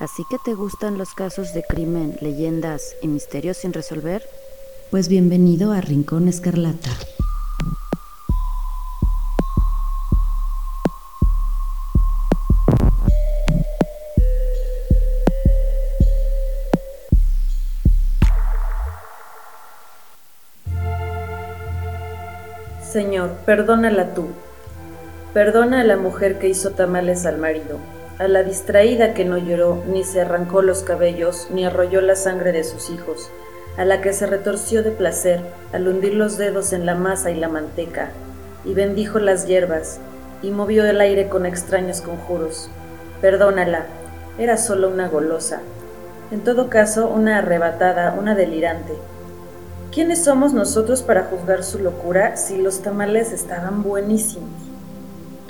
[0.00, 4.22] ¿Así que te gustan los casos de crimen, leyendas y misterios sin resolver?
[4.90, 6.90] Pues bienvenido a Rincón Escarlata.
[22.92, 24.28] Señor, perdónala tú.
[25.32, 27.78] Perdona a la mujer que hizo tamales al marido,
[28.18, 32.52] a la distraída que no lloró, ni se arrancó los cabellos, ni arrolló la sangre
[32.52, 33.30] de sus hijos,
[33.76, 35.40] a la que se retorció de placer
[35.72, 38.10] al hundir los dedos en la masa y la manteca,
[38.64, 39.98] y bendijo las hierbas,
[40.42, 42.68] y movió el aire con extraños conjuros.
[43.20, 43.86] Perdónala,
[44.38, 45.60] era solo una golosa.
[46.30, 48.94] En todo caso, una arrebatada, una delirante,
[49.92, 54.48] ¿Quiénes somos nosotros para juzgar su locura si los tamales estaban buenísimos?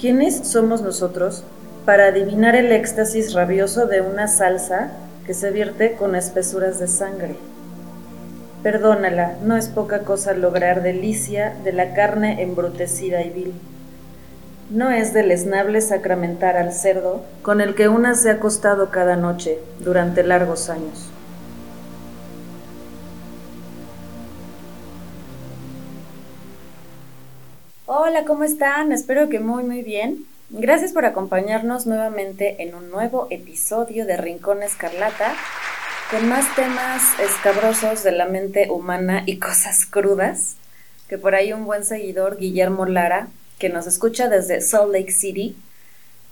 [0.00, 1.44] ¿Quiénes somos nosotros
[1.84, 4.92] para adivinar el éxtasis rabioso de una salsa
[5.26, 7.36] que se vierte con espesuras de sangre?
[8.62, 13.54] Perdónala, no es poca cosa lograr delicia de la carne embrutecida y vil.
[14.70, 19.58] No es deleznable sacramentar al cerdo con el que una se ha acostado cada noche
[19.80, 21.10] durante largos años.
[27.86, 28.92] Hola, ¿cómo están?
[28.92, 30.24] Espero que muy muy bien.
[30.54, 35.32] Gracias por acompañarnos nuevamente en un nuevo episodio de Rincón Escarlata
[36.10, 40.56] con más temas escabrosos de la mente humana y cosas crudas,
[41.08, 45.56] que por ahí un buen seguidor, Guillermo Lara, que nos escucha desde Salt Lake City,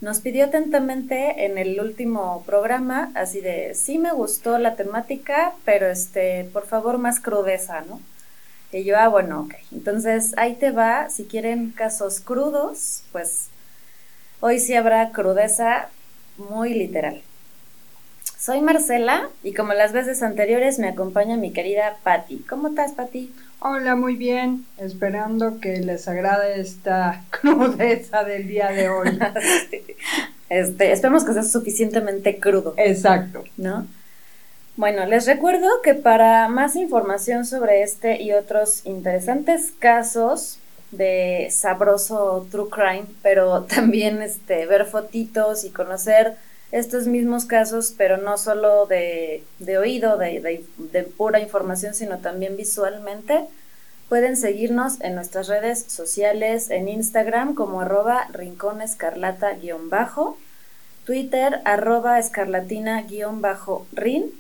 [0.02, 5.86] nos pidió atentamente en el último programa, así de, sí me gustó la temática, pero
[5.88, 8.02] este, por favor más crudeza, ¿no?
[8.70, 9.54] Y yo, ah, bueno, ok.
[9.72, 13.50] Entonces ahí te va, si quieren casos crudos, pues
[14.41, 15.88] hoy sí habrá crudeza
[16.36, 17.22] muy literal.
[18.38, 22.38] Soy Marcela y como las veces anteriores me acompaña mi querida Patti.
[22.48, 23.32] ¿Cómo estás, Patti?
[23.59, 24.65] Hola, muy bien.
[24.78, 29.19] Esperando que les agrade esta crudeza del día de hoy.
[30.48, 32.72] este, esperemos que sea suficientemente crudo.
[32.78, 33.44] Exacto.
[33.59, 33.86] ¿No?
[34.76, 40.59] Bueno, les recuerdo que para más información sobre este y otros interesantes casos
[40.91, 46.37] de sabroso true crime, pero también este, ver fotitos y conocer
[46.73, 49.45] estos mismos casos, pero no solo de,
[49.78, 53.47] oído, de, de, pura información, sino también visualmente,
[54.09, 60.37] pueden seguirnos en nuestras redes sociales, en Instagram como arroba rinconescarlata-bajo,
[61.07, 64.31] Twitter arroba escarlatina-rin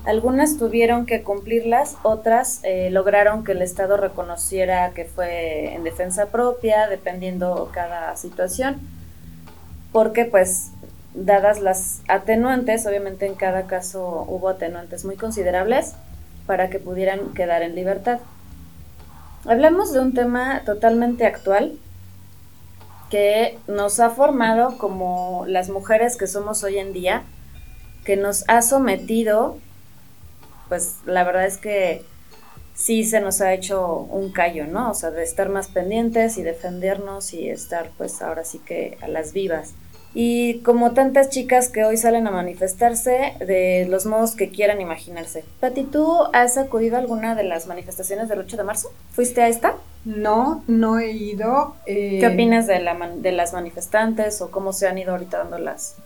[0.04, 6.27] Algunas tuvieron que cumplirlas, otras eh, lograron que el Estado reconociera que fue en defensa
[6.27, 8.77] propia, dependiendo cada situación,
[9.91, 10.71] porque pues
[11.12, 15.94] dadas las atenuantes, obviamente en cada caso hubo atenuantes muy considerables
[16.47, 18.21] para que pudieran quedar en libertad.
[19.48, 21.78] Hablemos de un tema totalmente actual
[23.10, 27.22] que nos ha formado como las mujeres que somos hoy en día,
[28.04, 29.59] que nos ha sometido,
[30.69, 32.04] pues la verdad es que
[32.75, 34.91] sí se nos ha hecho un callo, ¿no?
[34.91, 39.07] O sea, de estar más pendientes y defendernos y estar pues ahora sí que a
[39.07, 39.75] las vivas
[40.18, 45.45] y como tantas chicas que hoy salen a manifestarse de los modos que quieran imaginarse.
[45.60, 48.91] Pati, ¿tú has acudido a alguna de las manifestaciones del 8 de marzo?
[49.10, 49.74] ¿Fuiste a esta?
[50.07, 51.77] No, no he ido.
[51.84, 55.59] Eh, ¿Qué opinas de, la de las manifestantes o cómo se han ido ahorita dando
[55.59, 55.97] las,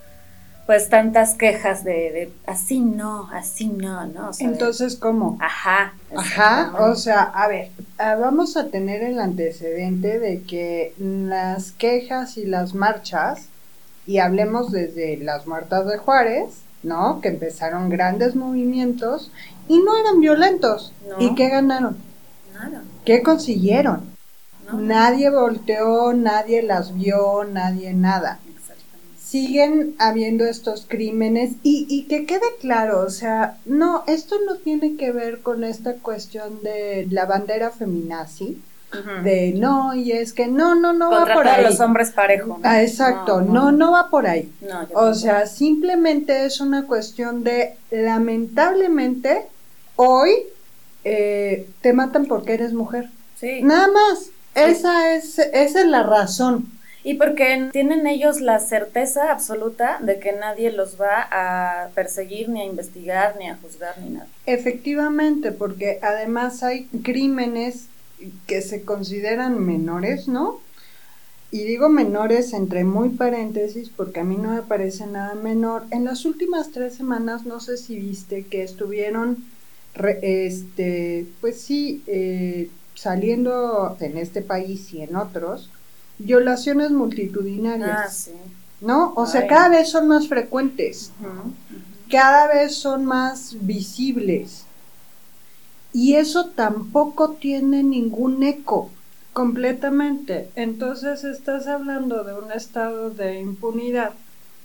[0.67, 4.33] pues tantas quejas de, así no, así no, ¿no?
[4.41, 5.39] Entonces, ¿cómo?
[5.41, 5.95] Ajá.
[6.17, 12.37] Ajá, o sea, a ver, ah, vamos a tener el antecedente de que las quejas
[12.39, 13.50] y las marchas,
[14.11, 17.21] y hablemos desde las muertas de Juárez, ¿no?
[17.21, 19.31] Que empezaron grandes movimientos
[19.69, 20.93] y no eran violentos.
[21.21, 21.97] ¿Y qué ganaron?
[22.53, 22.83] Nada.
[23.05, 24.01] ¿Qué consiguieron?
[24.77, 28.41] Nadie volteó, nadie las vio, nadie nada.
[29.17, 34.97] Siguen habiendo estos crímenes y, y que quede claro, o sea, no, esto no tiene
[34.97, 38.61] que ver con esta cuestión de la bandera feminazi,
[39.23, 41.63] de no, y es que no, no, no va por ahí.
[41.63, 42.59] los hombres parejo.
[42.63, 44.51] Ah, exacto, no, no, va por ahí.
[44.95, 49.47] o sea, simplemente es una cuestión de, lamentablemente,
[49.97, 50.31] hoy
[51.05, 53.09] eh, te matan porque eres mujer.
[53.39, 53.63] Sí.
[53.63, 54.31] Nada más.
[54.55, 56.67] Esa es, esa es la razón.
[57.03, 62.61] Y porque tienen ellos la certeza absoluta de que nadie los va a perseguir, ni
[62.61, 64.27] a investigar, ni a juzgar, ni nada.
[64.45, 67.87] Efectivamente, porque además hay crímenes
[68.47, 70.61] que se consideran menores, ¿no?
[71.53, 75.85] Y digo menores entre muy paréntesis porque a mí no me parece nada menor.
[75.91, 79.45] En las últimas tres semanas, no sé si viste que estuvieron,
[80.23, 85.71] este, pues sí, eh, saliendo en este país y en otros,
[86.19, 87.99] violaciones multitudinarias.
[87.99, 88.33] Ah, sí.
[88.81, 89.13] ¿No?
[89.17, 91.11] O sea, cada vez son más frecuentes,
[92.11, 94.65] cada vez son más visibles.
[95.93, 98.91] Y eso tampoco tiene ningún eco
[99.33, 100.51] completamente.
[100.55, 104.13] Entonces estás hablando de un estado de impunidad,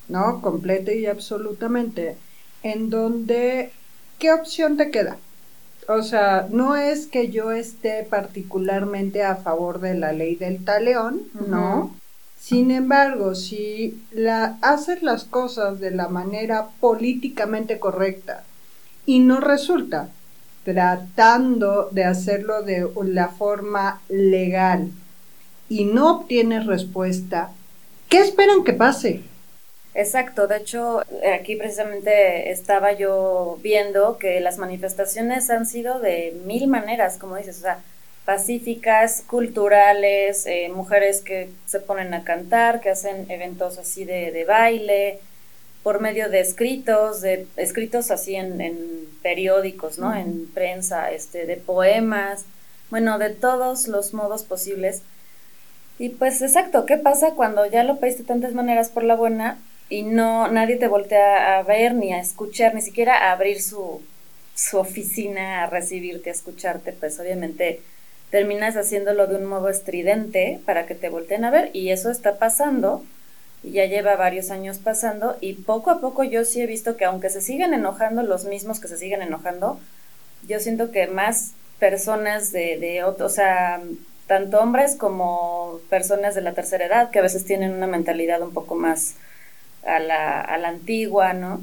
[0.07, 0.41] ¿no?
[0.41, 2.17] Completa y absolutamente,
[2.63, 3.71] en donde,
[4.19, 5.17] ¿qué opción te queda?
[5.87, 11.21] O sea, no es que yo esté particularmente a favor de la ley del taleón,
[11.47, 11.95] ¿no?
[12.39, 18.43] Sin embargo, si la, haces las cosas de la manera políticamente correcta
[19.05, 20.09] y no resulta
[20.65, 24.89] tratando de hacerlo de la forma legal
[25.69, 27.51] y no obtienes respuesta,
[28.09, 29.21] ¿qué esperan que pase?
[29.93, 31.03] Exacto, de hecho
[31.33, 37.59] aquí precisamente estaba yo viendo que las manifestaciones han sido de mil maneras, como dices,
[37.59, 37.79] o sea,
[38.25, 44.45] pacíficas, culturales, eh, mujeres que se ponen a cantar, que hacen eventos así de, de
[44.45, 45.19] baile,
[45.83, 50.13] por medio de escritos, de escritos así en, en periódicos, ¿no?
[50.13, 52.45] En prensa, este, de poemas,
[52.91, 55.01] bueno, de todos los modos posibles.
[55.97, 59.57] Y pues exacto, ¿qué pasa cuando ya lo pediste de tantas maneras por la buena
[59.89, 64.03] y no nadie te voltea a ver ni a escuchar, ni siquiera a abrir su,
[64.53, 67.81] su oficina a recibirte, a escucharte, pues obviamente
[68.29, 72.37] terminas haciéndolo de un modo estridente para que te volteen a ver y eso está
[72.37, 73.03] pasando
[73.71, 77.29] ya lleva varios años pasando y poco a poco yo sí he visto que aunque
[77.29, 79.79] se siguen enojando los mismos que se siguen enojando,
[80.47, 83.81] yo siento que más personas de, de o sea,
[84.27, 88.53] tanto hombres como personas de la tercera edad que a veces tienen una mentalidad un
[88.53, 89.15] poco más
[89.85, 91.61] a la, a la antigua, ¿no?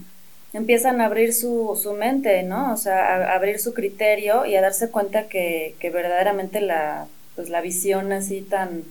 [0.52, 2.72] Empiezan a abrir su, su mente, ¿no?
[2.72, 7.48] O sea, a, abrir su criterio y a darse cuenta que, que verdaderamente la, pues
[7.48, 8.84] la visión así tan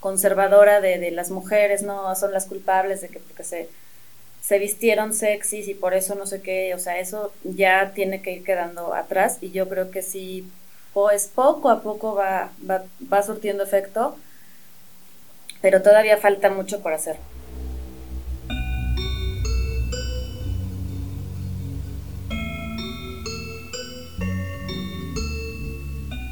[0.00, 2.14] conservadora de, de, las mujeres, ¿no?
[2.14, 3.68] Son las culpables de que porque se,
[4.40, 8.32] se vistieron sexys y por eso no sé qué, o sea, eso ya tiene que
[8.32, 10.48] ir quedando atrás y yo creo que sí,
[10.94, 14.16] pues poco a poco va, va, va surtiendo efecto,
[15.60, 17.16] pero todavía falta mucho por hacer.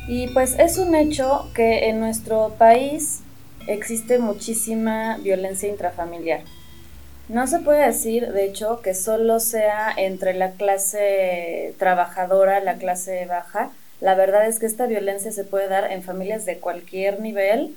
[0.07, 3.24] Y pues es un hecho que en nuestro país
[3.67, 6.41] existe muchísima violencia intrafamiliar.
[7.29, 13.25] No se puede decir, de hecho, que solo sea entre la clase trabajadora, la clase
[13.25, 13.71] baja.
[14.01, 17.75] La verdad es que esta violencia se puede dar en familias de cualquier nivel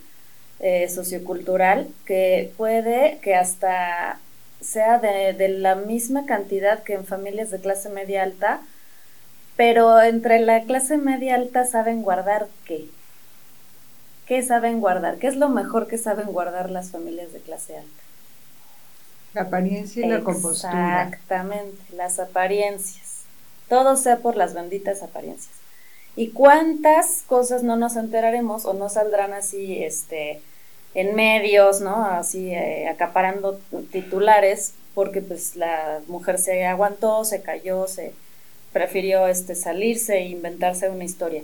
[0.60, 4.20] eh, sociocultural, que puede que hasta
[4.60, 8.60] sea de, de la misma cantidad que en familias de clase media alta,
[9.56, 12.86] pero entre la clase media alta saben guardar qué.
[14.28, 15.18] ¿Qué saben guardar?
[15.18, 18.04] ¿Qué es lo mejor que saben guardar las familias de clase alta?
[19.34, 21.04] La apariencia y la compostura.
[21.04, 23.24] Exactamente, las apariencias.
[23.70, 25.56] Todo sea por las benditas apariencias.
[26.16, 30.42] ¿Y cuántas cosas no nos enteraremos o no saldrán así este,
[30.94, 32.04] en medios, ¿no?
[32.06, 33.60] Así eh, acaparando
[33.92, 38.14] titulares porque pues la mujer se aguantó, se cayó, se
[38.74, 41.44] prefirió este, salirse e inventarse una historia.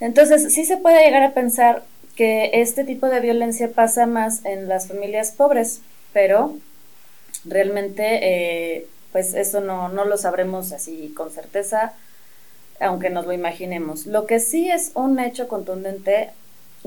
[0.00, 1.84] Entonces, sí se puede llegar a pensar
[2.16, 5.80] que este tipo de violencia pasa más en las familias pobres,
[6.12, 6.56] pero
[7.44, 11.92] realmente, eh, pues eso no, no lo sabremos así con certeza,
[12.80, 14.06] aunque nos lo imaginemos.
[14.06, 16.30] Lo que sí es un hecho contundente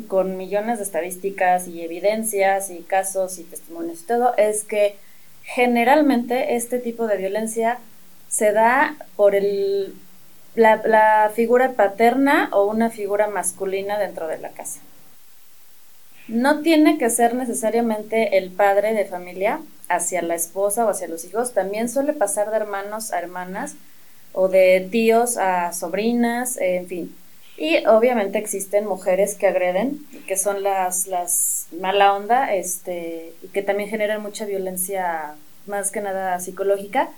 [0.07, 4.95] con millones de estadísticas y evidencias y casos y testimonios y todo, es que
[5.43, 7.79] generalmente este tipo de violencia
[8.29, 9.95] se da por el,
[10.57, 14.79] la, figura paterna o una figura masculina dentro de la casa.
[16.27, 21.23] No tiene que ser necesariamente el padre de familia hacia la esposa o hacia los
[21.25, 23.75] hijos, también suele pasar de hermanos a hermanas
[24.33, 27.15] o de tíos a sobrinas, en fin.
[27.55, 33.61] Y obviamente existen mujeres que agreden, que son las, las mala onda, este, y que
[33.61, 35.35] también generan mucha violencia,
[35.65, 37.09] más que nada psicológica,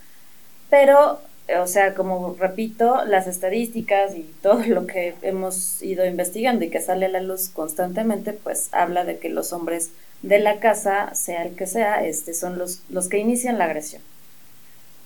[0.69, 1.19] pero,
[1.57, 6.81] o sea, como repito, las estadísticas y todo lo que hemos ido investigando y que
[6.81, 9.91] sale a la luz constantemente, pues habla de que los hombres
[10.21, 14.01] de la casa, sea el que sea, este, son los, los que inician la agresión.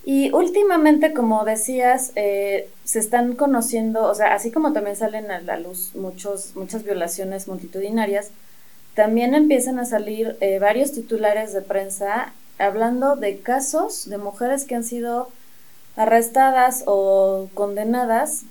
[0.04, 5.40] Y últimamente, como decías, eh, se están conociendo, o sea, así como también salen a
[5.40, 8.30] la luz muchos, muchas violaciones multitudinarias,
[8.94, 14.74] también empiezan a salir eh, varios titulares de prensa hablando de casos de mujeres que
[14.74, 15.30] han sido
[15.96, 18.42] arrestadas o condenadas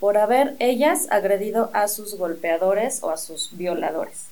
[0.00, 4.26] por haber ellas agredido a sus golpeadores o a sus violadores.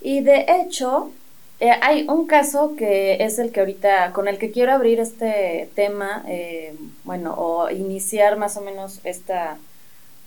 [0.00, 1.10] Y de hecho,
[1.58, 5.68] eh, hay un caso que es el que ahorita, con el que quiero abrir este
[5.74, 9.58] tema, eh, bueno, o iniciar más o menos esta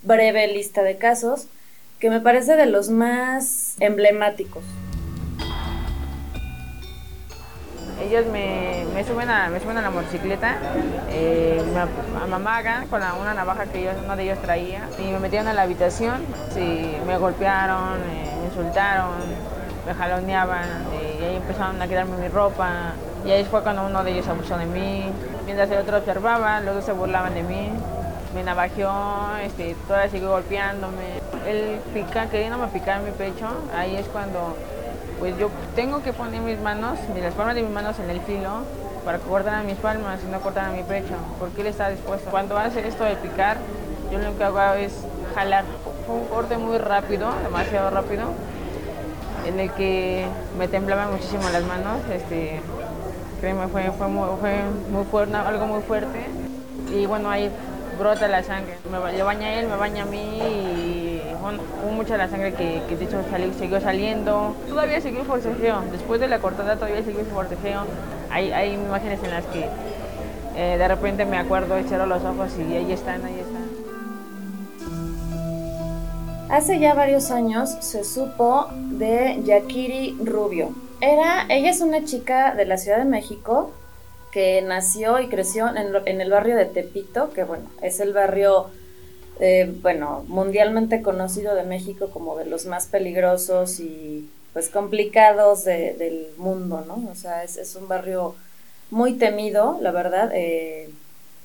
[0.02, 1.48] breve lista de casos,
[1.98, 4.62] que me parece de los más emblemáticos.
[8.00, 10.56] Ellos me, suben, a, me suben a la motocicleta,
[11.10, 15.54] eh, me amagan con una navaja que uno de ellos traía y me metieron a
[15.54, 16.16] la habitación,
[16.52, 19.12] sí, me golpearon, me insultaron,
[19.86, 20.64] me jaloneaban
[21.20, 24.58] y ahí empezaron a quitarme mi ropa y ahí fue cuando uno de ellos abusó
[24.58, 25.04] de mí.
[25.46, 27.70] Mientras el otro observaba, los dos se burlaban de mí.
[28.34, 28.92] Me navajeó,
[29.42, 31.20] este, todavía siguió golpeándome.
[31.46, 33.46] Él pica, queriéndome picar mi pecho,
[33.76, 34.56] ahí es cuando
[35.18, 38.62] pues yo tengo que poner mis manos, las palmas de mis manos en el filo
[39.04, 42.30] para que cortaran mis palmas y no cortaran mi pecho, porque él está dispuesto.
[42.30, 43.58] Cuando hace esto de picar,
[44.10, 44.92] yo lo que hago es
[45.34, 45.64] jalar.
[46.06, 48.24] Fue un corte muy rápido, demasiado rápido,
[49.46, 50.26] en el que
[50.58, 52.60] me temblaban muchísimo las manos, este,
[53.40, 54.08] créeme, fue, fue,
[54.40, 54.56] fue
[54.90, 56.26] muy fuerte, algo muy fuerte.
[56.90, 57.50] Y bueno, ahí
[57.98, 58.78] brota la sangre.
[58.90, 61.13] Me, le baña él, me baña a mí y
[61.82, 64.54] hubo mucha la sangre que, que de hecho salió, siguió saliendo.
[64.68, 67.82] Todavía siguió forcejeo, después de la cortada todavía siguió forcejeo.
[68.30, 69.68] Hay, hay imágenes en las que
[70.56, 73.64] eh, de repente me acuerdo y cierro los ojos y ahí están, ahí están.
[76.50, 80.70] Hace ya varios años se supo de Yakiri Rubio.
[81.00, 83.72] Era, ella es una chica de la Ciudad de México
[84.30, 88.66] que nació y creció en, el barrio de Tepito, que bueno, es el barrio,
[89.40, 96.28] eh, bueno, mundialmente conocido de México como de los más peligrosos y pues complicados del
[96.36, 97.10] mundo, ¿no?
[97.10, 98.36] O sea, es, un barrio
[98.90, 100.30] muy temido, la verdad.
[100.32, 100.88] Eh,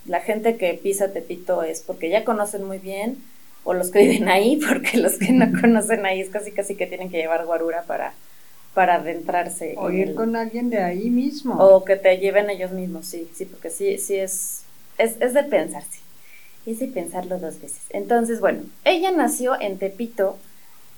[0.05, 3.17] la gente que pisa Tepito es porque ya conocen muy bien
[3.63, 6.85] o los que viven ahí, porque los que no conocen ahí es casi casi que
[6.85, 8.13] tienen que llevar guarura para,
[8.75, 9.73] para adentrarse.
[9.77, 11.55] O ir con alguien de ahí mismo.
[11.55, 14.61] O que te lleven ellos mismos, sí, sí, porque sí, sí es,
[14.99, 15.97] es, es de pensarse.
[15.97, 16.01] Es
[16.65, 17.81] de pensarlo dos veces.
[17.89, 20.37] Entonces, bueno, ella nació en Tepito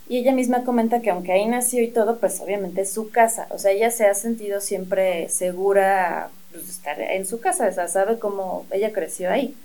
[0.10, 3.48] y ella misma comenta que aunque ahí nació y todo, pues obviamente es su casa.
[3.52, 7.72] O sea, ella se ha sentido siempre segura pues, de estar en su casa, o
[7.72, 9.56] sea, sabe cómo ella creció ahí.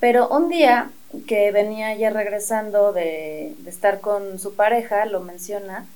[0.00, 0.90] Pero un día
[1.28, 5.86] que venía ya regresando de, estar con su pareja, lo menciona,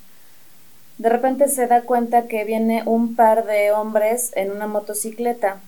[0.99, 5.61] de repente se da cuenta que viene un par de hombres en una motocicleta.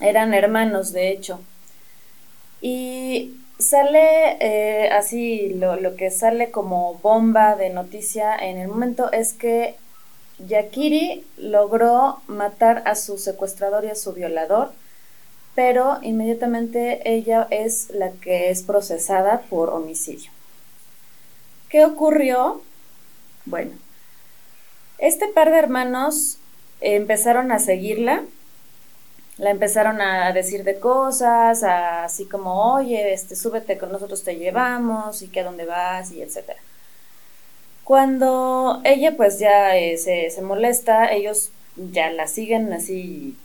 [0.00, 1.40] Eran hermanos, de hecho.
[2.66, 9.12] Y sale eh, así, lo, lo, que sale como bomba de noticia en el momento
[9.12, 9.76] es que
[10.40, 14.72] Yakiri logró matar a su secuestrador y a su violador
[15.56, 20.30] pero inmediatamente ella es la que es procesada por homicidio.
[21.70, 22.60] ¿Qué ocurrió?
[23.46, 23.72] Bueno,
[24.98, 26.38] este par de hermanos
[26.82, 28.22] empezaron a seguirla,
[29.38, 35.22] la empezaron a decir de cosas, así como, oye, este, súbete con nosotros te llevamos,
[35.22, 36.60] y que a dónde vas, y etcétera.
[37.84, 43.36] Cuando ella pues ya eh, se, se molesta, ellos ya la siguen así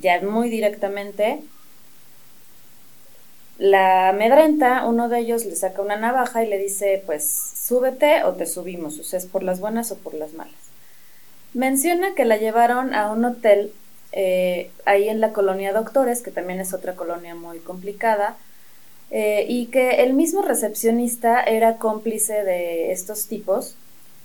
[0.00, 1.40] ya muy directamente,
[3.58, 8.34] la amedrenta, uno de ellos le saca una navaja y le dice, pues súbete o
[8.34, 10.54] te subimos, o sea, es por las buenas o por las malas.
[11.54, 13.72] Menciona que la llevaron a un hotel
[14.12, 18.36] eh, ahí en la colonia Doctores, que también es otra colonia muy complicada,
[19.10, 23.74] eh, y que el mismo recepcionista era cómplice de estos tipos,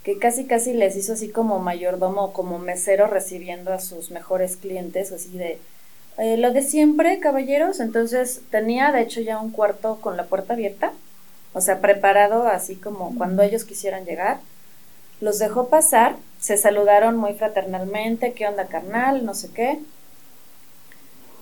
[0.04, 5.12] que casi casi les hizo así como mayordomo, como mesero recibiendo a sus mejores clientes,
[5.12, 5.60] así de
[6.18, 7.80] eh, lo de siempre, caballeros.
[7.80, 10.92] Entonces tenía de hecho ya un cuarto con la puerta abierta,
[11.54, 14.40] o sea, preparado así como cuando ellos quisieran llegar.
[15.22, 19.80] Los dejó pasar, se saludaron muy fraternalmente, qué onda carnal, no sé qué.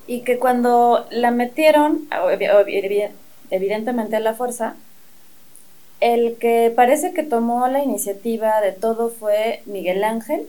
[0.06, 2.08] Y que cuando la metieron,
[3.50, 4.76] evidentemente a la fuerza,
[6.00, 10.48] el que parece que tomó la iniciativa de todo fue Miguel Ángel,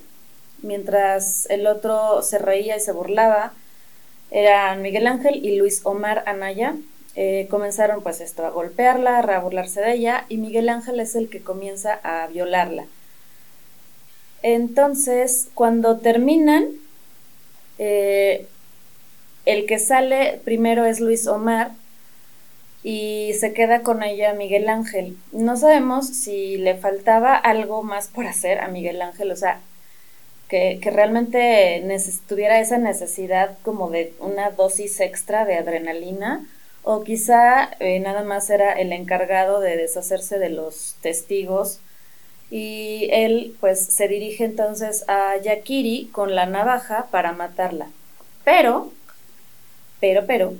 [0.63, 3.53] mientras el otro se reía y se burlaba,
[4.31, 6.75] eran Miguel Ángel y Luis Omar Anaya.
[7.15, 11.29] Eh, comenzaron pues esto a golpearla, a burlarse de ella y Miguel Ángel es el
[11.29, 12.85] que comienza a violarla.
[14.43, 16.67] Entonces, cuando terminan,
[17.79, 18.45] eh,
[19.45, 21.71] el que sale primero es Luis Omar
[22.83, 25.17] y se queda con ella Miguel Ángel.
[25.31, 29.61] No sabemos si le faltaba algo más por hacer a Miguel Ángel, o sea,
[30.49, 31.81] que, realmente
[32.27, 36.45] tuviera esa necesidad como de una dosis extra de adrenalina,
[36.83, 41.79] o quizá eh, nada más era el encargado de deshacerse de los testigos
[42.53, 47.87] y él pues se dirige entonces a Yakiri con la navaja para matarla.
[48.43, 48.91] Pero,
[49.99, 50.53] pero, pero,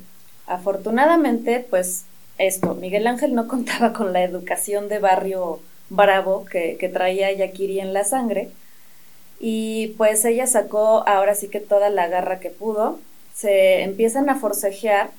[0.48, 2.06] afortunadamente pues
[2.40, 5.60] esto, Miguel Ángel no contaba con la educación de barrio
[5.90, 8.50] bravo que, que traía Yakiri en la sangre
[9.40, 13.00] y pues ella sacó ahora sí que toda la garra que pudo,
[13.36, 15.12] se empiezan a forcejear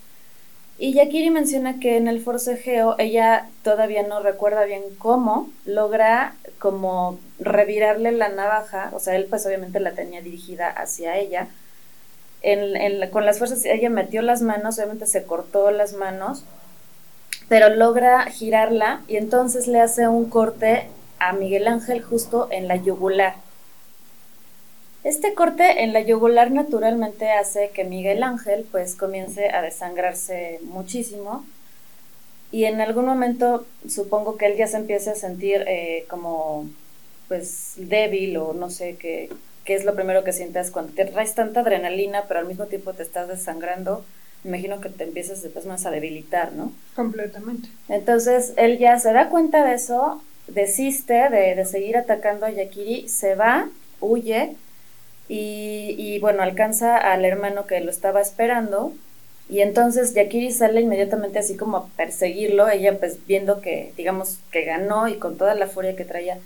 [0.77, 7.19] y Yakiri menciona que en el forcejeo ella todavía no recuerda bien cómo logra como
[7.39, 11.49] revirarle la navaja, o sea, él pues obviamente la tenía dirigida hacia ella.
[12.43, 16.45] En, con las fuerzas ella metió las manos, obviamente se cortó las manos,
[17.49, 20.89] pero logra girarla y entonces le hace un corte
[21.21, 23.37] a Miguel Ángel justo en la yugular.
[25.05, 31.45] Este corte en la yugular naturalmente hace que Miguel Ángel pues comience a desangrarse muchísimo
[32.51, 36.71] y en algún momento supongo que él ya se empieza a sentir eh, como
[37.29, 39.29] pues débil o no sé qué,
[39.67, 42.95] qué es lo primero que sientas cuando te traes tanta adrenalina pero al mismo tiempo
[42.95, 44.07] te estás desangrando.
[44.43, 46.73] Imagino que te empiezas después más a debilitar, ¿no?
[46.97, 47.69] Completamente.
[47.91, 53.09] Entonces él ya se da cuenta de eso, desiste de, de seguir atacando a Yakiri,
[53.09, 53.69] se va,
[54.01, 54.57] huye
[55.29, 58.93] y, bueno, alcanza al hermano que lo estaba esperando
[59.49, 64.65] y entonces Yakiri sale inmediatamente así como a perseguirlo, ella pues viendo que digamos que
[64.65, 66.39] ganó y con toda la furia que traía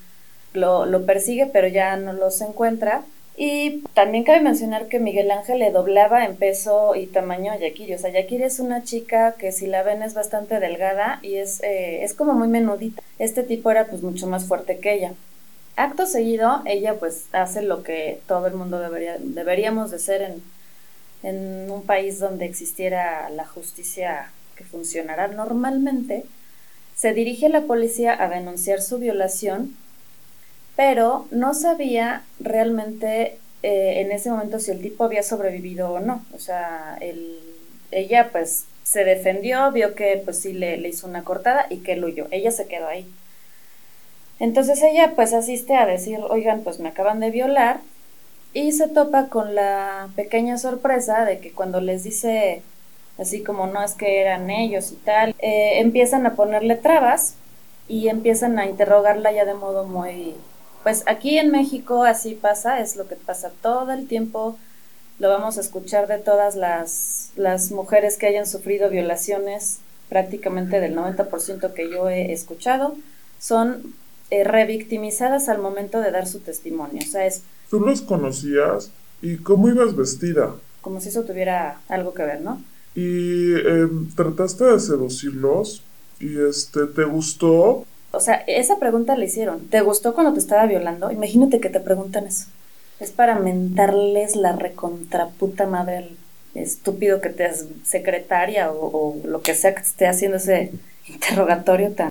[0.52, 3.04] lo, lo persigue pero ya no los encuentra.
[3.40, 7.94] Y también cabe mencionar que Miguel Ángel le doblaba en peso y tamaño a Yakiri.
[7.94, 11.62] O sea, Yakiri es una chica que si la ven es bastante delgada y es,
[11.62, 13.00] eh, es como muy menudita.
[13.20, 15.12] Este tipo era pues mucho más fuerte que ella.
[15.78, 20.42] Acto seguido, ella pues hace lo que todo el mundo debería, deberíamos de ser en,
[21.22, 26.24] en un país donde existiera la justicia que funcionara normalmente.
[26.96, 29.76] Se dirige a la policía a denunciar su violación,
[30.74, 36.24] pero no sabía realmente eh, en ese momento si el tipo había sobrevivido o no.
[36.34, 37.38] O sea, el,
[37.92, 41.92] ella pues se defendió, vio que pues sí le, le hizo una cortada y que
[41.92, 42.26] él huyó.
[42.32, 43.06] Ella se quedó ahí.
[44.40, 47.80] Entonces ella pues asiste a decir, oigan, pues me acaban de violar
[48.52, 52.62] y se topa con la pequeña sorpresa de que cuando les dice
[53.18, 57.34] así como no es que eran ellos y tal, eh, empiezan a ponerle trabas
[57.88, 60.34] y empiezan a interrogarla ya de modo muy...
[60.82, 64.56] Pues aquí en México así pasa, es lo que pasa todo el tiempo,
[65.18, 70.96] lo vamos a escuchar de todas las, las mujeres que hayan sufrido violaciones, prácticamente del
[70.96, 72.94] 90% que yo he escuchado,
[73.40, 73.94] son
[74.30, 77.00] eh, revictimizadas al momento de dar su testimonio.
[77.02, 77.42] O sea, es...
[77.70, 78.90] ¿Tú los conocías?
[79.22, 80.54] ¿Y cómo ibas vestida?
[80.80, 82.62] Como si eso tuviera algo que ver, ¿no?
[82.94, 85.82] ¿Y em, trataste de seducirlos?
[86.20, 87.86] ¿Y este, te gustó?
[88.10, 89.66] O sea, esa pregunta le hicieron.
[89.68, 91.10] ¿Te gustó cuando te estaba violando?
[91.10, 92.46] Imagínate que te preguntan eso.
[93.00, 96.10] Es para mentarles la recontraputa madre al
[96.54, 100.72] estúpido que te es secretaria o, o lo que sea que esté haciendo ese
[101.06, 102.10] interrogatorio tan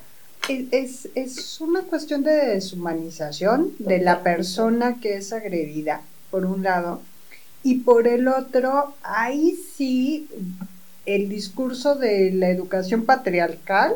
[0.50, 7.02] es, es una cuestión de deshumanización de la persona que es agredida, por un lado,
[7.64, 10.28] y por el otro, ahí sí
[11.06, 13.96] el discurso de la educación patriarcal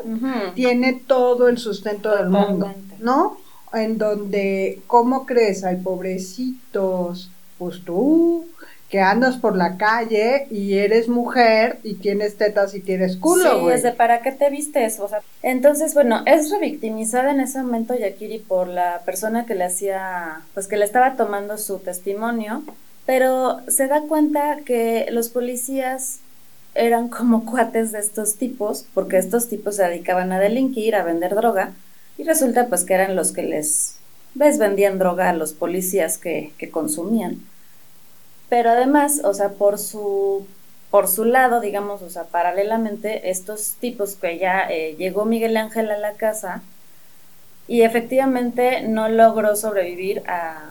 [0.54, 3.38] tiene todo el sustento del mundo, ¿no?
[3.72, 5.64] En donde, ¿cómo crees?
[5.64, 8.46] Hay pobrecitos, pues tú,
[8.92, 13.72] que andas por la calle y eres mujer y tienes tetas y tienes culo, Sí,
[13.72, 17.94] es de para qué te vistes, o sea, entonces, bueno, es revictimizada en ese momento
[17.94, 22.64] Yakiri por la persona que le hacía, pues que le estaba tomando su testimonio,
[23.06, 26.18] pero se da cuenta que los policías
[26.74, 31.34] eran como cuates de estos tipos, porque estos tipos se dedicaban a delinquir, a vender
[31.34, 31.72] droga,
[32.18, 33.96] y resulta pues que eran los que les,
[34.34, 37.40] ves, vendían droga a los policías que, que consumían.
[38.52, 40.46] Pero además, o sea, por su,
[40.90, 45.90] por su lado, digamos, o sea, paralelamente, estos tipos que ya eh, llegó Miguel Ángel
[45.90, 46.60] a la casa
[47.66, 50.64] y efectivamente no logró sobrevivir a,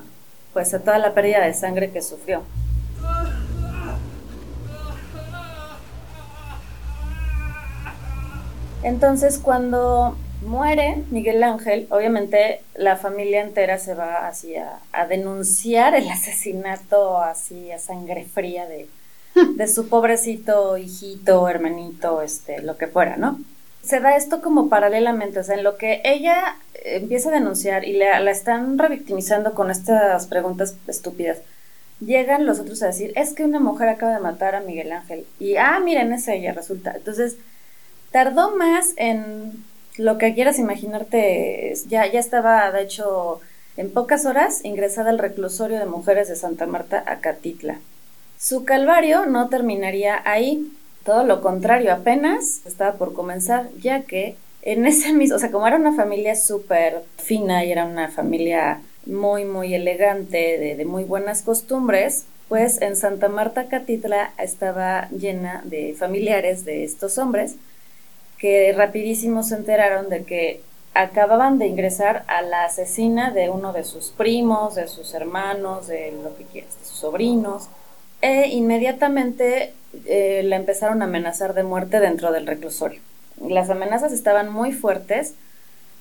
[0.54, 2.44] pues, a toda la pérdida de sangre que sufrió.
[8.84, 16.10] Entonces, cuando muere Miguel Ángel, obviamente la familia entera se va así a, denunciar el
[16.12, 18.88] asesinato así a sangre fría de,
[19.56, 23.40] de, su pobrecito hijito, hermanito, este, lo que fuera, ¿no?
[23.84, 27.94] Se da esto como paralelamente, o sea, en lo que ella empieza a denunciar y
[27.94, 31.40] la, la están revictimizando con estas preguntas estúpidas,
[32.00, 35.26] llegan los otros a decir, es que una mujer acaba de matar a Miguel Ángel.
[35.40, 36.94] Y, ah, miren, es ella, resulta.
[36.96, 37.38] Entonces,
[38.12, 39.64] tardó más en
[39.98, 43.42] lo que quieras imaginarte, ya, ya estaba, de hecho,
[43.78, 47.80] en pocas horas ingresada al reclusorio de mujeres de Santa Marta, Acatitla.
[48.40, 50.72] Su calvario no terminaría ahí,
[51.06, 55.68] todo lo contrario, apenas estaba por comenzar, ya que en ese mismo, o sea, como
[55.68, 61.04] era una familia súper fina y era una familia muy, muy elegante, de, de, muy
[61.04, 67.56] buenas costumbres, pues en Santa Marta Catitla estaba llena de familiares de estos hombres
[68.42, 70.62] que rapidísimo se enteraron de que
[70.96, 76.12] acababan de ingresar a la asesina de uno de sus primos, de sus hermanos, de
[76.24, 77.68] lo que quieras, de sus sobrinos,
[78.22, 79.74] e inmediatamente
[80.06, 83.00] eh, la empezaron a amenazar de muerte dentro del reclusorio.
[83.48, 85.36] Las amenazas estaban muy fuertes,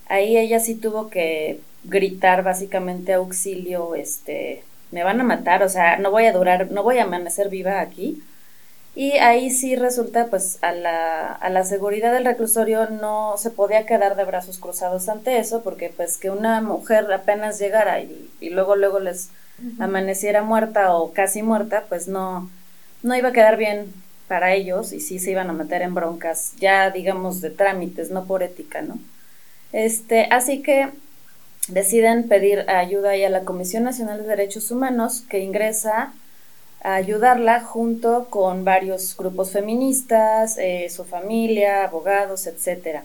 [0.08, 5.98] ahí ella sí tuvo que gritar básicamente auxilio, este, me van a matar, o sea,
[5.98, 8.22] no voy a durar, no voy a amanecer viva aquí.
[8.94, 13.86] Y ahí sí resulta, pues, a la, a la seguridad del reclusorio no se podía
[13.86, 18.50] quedar de brazos cruzados ante eso, porque pues que una mujer apenas llegara y, y
[18.50, 19.30] luego, luego les
[19.78, 22.50] amaneciera muerta o casi muerta, pues no,
[23.02, 23.92] no iba a quedar bien
[24.26, 28.24] para ellos y sí se iban a meter en broncas, ya digamos de trámites, no
[28.24, 28.98] por ética, ¿no?
[29.72, 30.90] Este, así que
[31.68, 36.12] deciden pedir ayuda ahí a la Comisión Nacional de Derechos Humanos, que ingresa
[36.82, 43.00] a ayudarla junto con varios grupos feministas, eh, su familia, abogados, etc.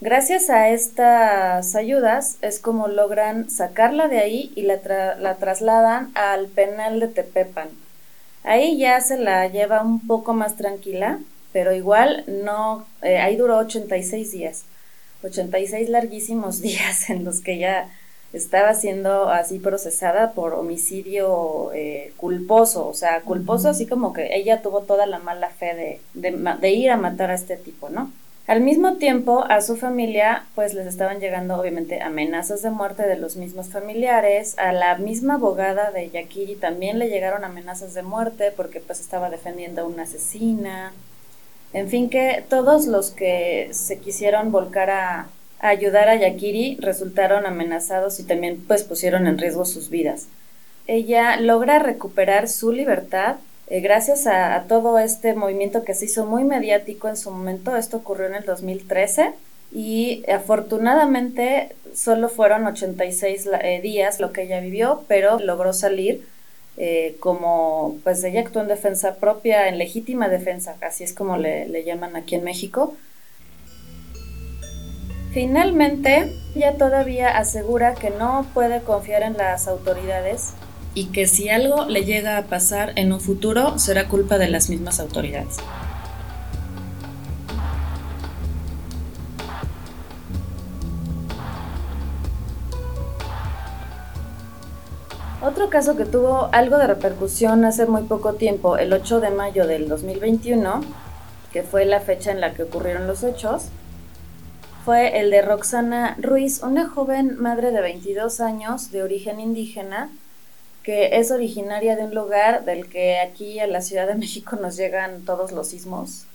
[0.00, 4.78] Gracias a estas ayudas es como logran sacarla de ahí y la,
[5.18, 7.68] la trasladan al penal de Tepepan.
[8.42, 11.18] Ahí ya se la lleva un poco más tranquila,
[11.52, 14.64] pero igual no, eh, ahí duró 86 días,
[15.22, 17.88] 86 larguísimos días en los que ya
[18.34, 24.60] estaba siendo así procesada por homicidio eh, culposo, o sea, culposo así como que ella
[24.60, 28.10] tuvo toda la mala fe de, de, ir a matar a este tipo, ¿no?
[28.46, 33.16] Al mismo tiempo, a su familia, pues les estaban llegando obviamente amenazas de muerte de
[33.16, 38.52] los mismos familiares, a la misma abogada de Yakiri también le llegaron amenazas de muerte
[38.54, 40.92] porque pues estaba defendiendo a una asesina,
[41.72, 45.28] en fin que todos los que se quisieron volcar a,
[45.64, 50.26] ayudar a Yakiri resultaron amenazados y también pues pusieron en riesgo sus vidas.
[50.86, 53.36] Ella logra recuperar su libertad
[53.68, 57.76] eh, gracias a, todo este movimiento que se hizo muy mediático en su momento.
[57.76, 59.32] Esto ocurrió en el 2013
[59.72, 66.26] y afortunadamente solo fueron 86 eh, días lo que ella vivió, pero logró salir
[66.76, 71.66] eh, como pues ella actuó en defensa propia, en legítima defensa, así es como le,
[71.66, 72.94] le llaman aquí en México
[75.34, 80.52] Finalmente, ella todavía asegura que no puede confiar en las autoridades
[80.94, 84.70] y que si algo le llega a pasar en un futuro será culpa de las
[84.70, 85.56] mismas autoridades.
[95.42, 99.66] Otro caso que tuvo algo de repercusión hace muy poco tiempo, el 8 de mayo
[99.66, 100.80] del 2021,
[101.52, 103.64] que fue la fecha en la que ocurrieron los hechos,
[104.84, 110.10] fue el de Roxana Ruiz, una joven madre de 22 años de origen indígena
[110.82, 114.76] que es originaria de un lugar del que aquí a la Ciudad de México nos
[114.76, 116.26] llegan todos los sismos,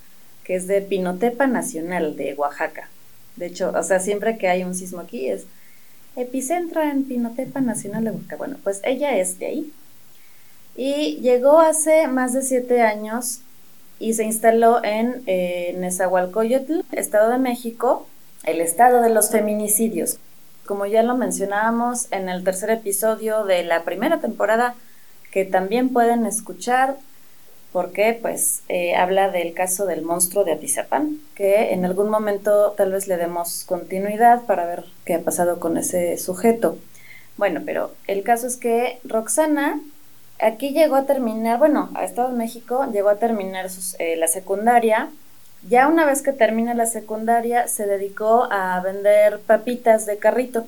[0.42, 2.88] que es de Pinotepa Nacional de Oaxaca.
[3.36, 5.44] De hecho, o sea, siempre que hay un sismo aquí es
[6.16, 8.36] epicentro en Pinotepa Nacional de Oaxaca.
[8.36, 9.72] Bueno, pues ella es de ahí.
[10.76, 13.40] y llegó hace más de siete años
[14.00, 18.06] y se instaló en eh, Nezahualcóyotl, Estado de México,
[18.44, 20.18] el estado de los feminicidios.
[20.66, 24.74] Como ya lo mencionábamos en el tercer episodio de la primera temporada,
[25.30, 26.96] que también pueden escuchar
[27.72, 32.92] porque pues eh, habla del caso del monstruo de Atizapán, que en algún momento tal
[32.92, 36.78] vez le demos continuidad para ver qué ha pasado con ese sujeto.
[37.36, 39.80] Bueno, pero el caso es que Roxana
[40.40, 43.66] aquí llegó a terminar, bueno, a Estado de México llegó a terminar
[43.98, 45.08] eh, la secundaria.
[45.68, 50.66] Ya una vez que termina la secundaria se dedicó a vender papitas de carrito.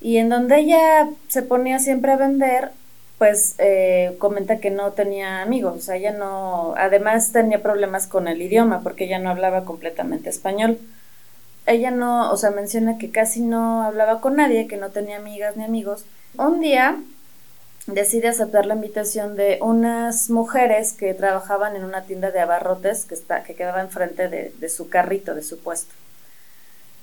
[0.00, 2.70] Y en donde ella se ponía siempre a vender,
[3.18, 8.28] pues eh, comenta que no tenía amigos, o sea, ella no, además tenía problemas con
[8.28, 10.78] el idioma porque ella no hablaba completamente español.
[11.66, 15.56] Ella no, o sea, menciona que casi no hablaba con nadie, que no tenía amigas
[15.56, 16.04] ni amigos.
[16.38, 16.96] Un día
[17.88, 23.14] decide aceptar la invitación de unas mujeres que trabajaban en una tienda de abarrotes que,
[23.14, 25.94] está, que quedaba enfrente de, de su carrito, de su puesto.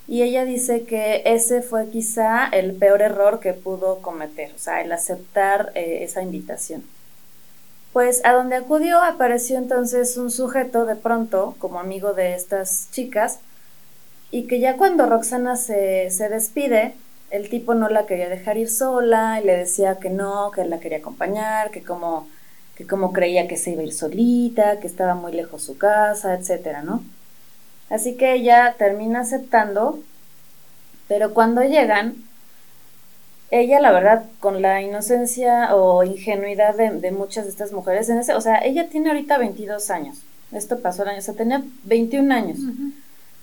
[0.07, 4.81] Y ella dice que ese fue quizá el peor error que pudo cometer, o sea,
[4.81, 6.83] el aceptar eh, esa invitación.
[7.91, 13.39] Pues a donde acudió apareció entonces un sujeto de pronto como amigo de estas chicas
[14.31, 16.93] y que ya cuando Roxana se, se despide,
[17.31, 20.79] el tipo no la quería dejar ir sola y le decía que no, que la
[20.79, 22.27] quería acompañar, que como,
[22.75, 26.33] que como creía que se iba a ir solita, que estaba muy lejos su casa,
[26.33, 27.03] etcétera, ¿no?
[27.89, 29.99] Así que ella termina aceptando,
[31.07, 32.15] pero cuando llegan,
[33.51, 38.33] ella la verdad, con la inocencia o ingenuidad de, muchas de estas mujeres, en ese,
[38.33, 40.17] o sea, ella tiene ahorita 22 años,
[40.51, 42.59] esto pasó el año, o sea, tenía 21 años.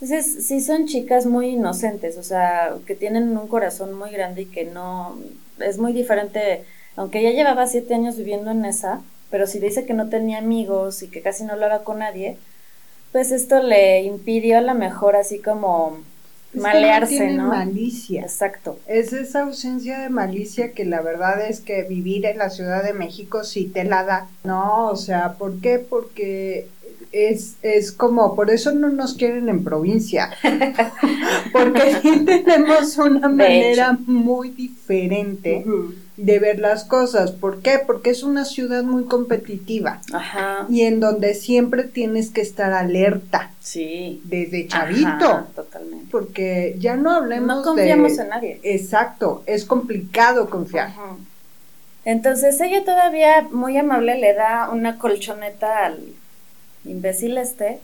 [0.03, 4.47] Entonces, sí son chicas muy inocentes, o sea, que tienen un corazón muy grande y
[4.47, 5.17] que no,
[5.61, 6.65] es muy diferente,
[6.97, 11.05] aunque ella llevaba siete años viviendo en esa, pero si dice que no tenía amigos
[11.05, 12.37] y que casi no hablaba con nadie,
[13.12, 15.99] pues esto le impidió a lo mejor así como
[16.53, 18.23] malearse, no, malicia.
[18.23, 18.81] Exacto.
[18.88, 22.93] Es esa ausencia de malicia que la verdad es que vivir en la Ciudad de
[22.93, 24.29] México sí te la da.
[24.43, 25.79] No, o sea, ¿por qué?
[25.79, 26.67] Porque
[27.12, 30.31] es, es como, por eso no nos quieren en provincia,
[31.53, 31.96] porque
[32.27, 35.64] tenemos una manera muy diferente
[36.16, 37.33] de ver las cosas.
[37.33, 37.79] ¿Por qué?
[37.87, 40.66] Porque es una ciudad muy competitiva Ajá.
[40.68, 43.51] y en donde siempre tienes que estar alerta.
[43.61, 44.20] Sí.
[44.25, 45.46] Desde chavito.
[45.55, 46.07] totalmente.
[46.11, 48.61] Porque ya no hablemos No confiamos en nadie.
[48.62, 50.90] Exacto, es complicado confiar.
[52.05, 56.01] Entonces ella todavía muy amable le da una colchoneta al
[56.85, 57.81] imbécil este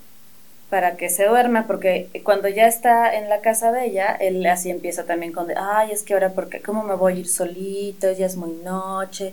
[0.71, 4.71] para que se duerma, porque cuando ya está en la casa de ella, él así
[4.71, 8.13] empieza también con, ay, es que ahora, porque ¿cómo me voy a ir solito?
[8.13, 9.33] Ya es muy noche,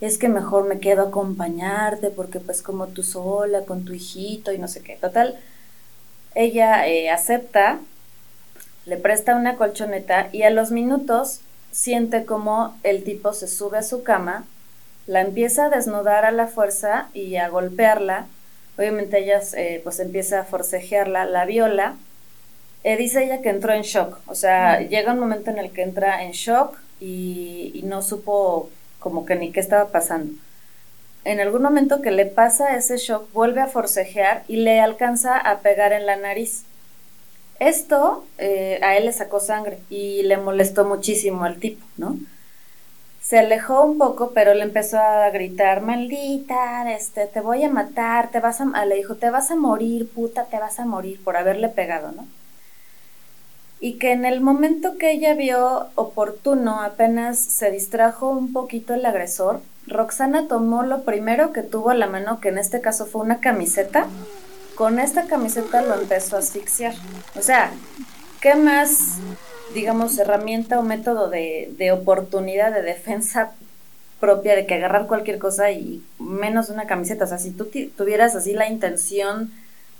[0.00, 4.52] es que mejor me quedo a acompañarte, porque pues como tú sola, con tu hijito
[4.52, 4.96] y no sé qué.
[4.96, 5.38] Total,
[6.34, 7.78] ella eh, acepta,
[8.84, 13.82] le presta una colchoneta y a los minutos siente como el tipo se sube a
[13.82, 14.44] su cama,
[15.06, 18.26] la empieza a desnudar a la fuerza y a golpearla,
[18.76, 21.96] Obviamente ella eh, pues empieza a forcejearla, la viola.
[22.82, 25.82] Eh, dice ella que entró en shock, o sea, llega un momento en el que
[25.82, 30.34] entra en shock y, no supo como que ni qué estaba pasando.
[31.24, 35.60] En algún momento que le pasa ese shock, vuelve a forcejear y le alcanza a
[35.60, 36.64] pegar en la nariz.
[37.58, 42.18] Esto eh, a él le sacó sangre y le molestó muchísimo al tipo, ¿no?
[43.34, 48.30] Se alejó un poco, pero le empezó a gritar, maldita, este, te voy a matar,
[48.30, 51.36] te vas a, le dijo, te vas a morir, puta, te vas a morir por
[51.36, 52.28] haberle pegado, ¿no?
[53.80, 59.04] Y que en el momento que ella vio oportuno, apenas se distrajo un poquito el
[59.04, 63.22] agresor, Roxana tomó lo primero que tuvo a la mano, que en este caso fue
[63.22, 64.06] una camiseta.
[64.76, 66.94] Con esta camiseta lo empezó a asfixiar.
[67.36, 67.72] O sea,
[68.40, 69.18] ¿qué más
[69.74, 73.52] digamos, herramienta o método de, oportunidad de defensa
[74.20, 77.24] propia de que agarrar cualquier cosa y menos una camiseta.
[77.24, 79.52] O sea, si tú tuvieras así la intención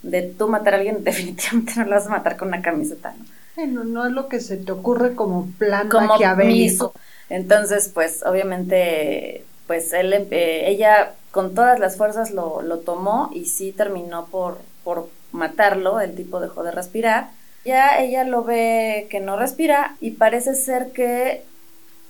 [0.03, 3.25] de tú matar a alguien, definitivamente no lo vas a matar con una camiseta, ¿no?
[3.57, 6.93] Bueno, no es lo que se te ocurre como plan como maquiavélico.
[7.29, 13.47] Entonces, pues, obviamente, pues él, eh, ella con todas las fuerzas lo, lo tomó y
[13.47, 17.31] sí terminó por, por matarlo, el tipo dejó de respirar
[17.65, 21.43] ya ella lo ve que no respira y parece ser que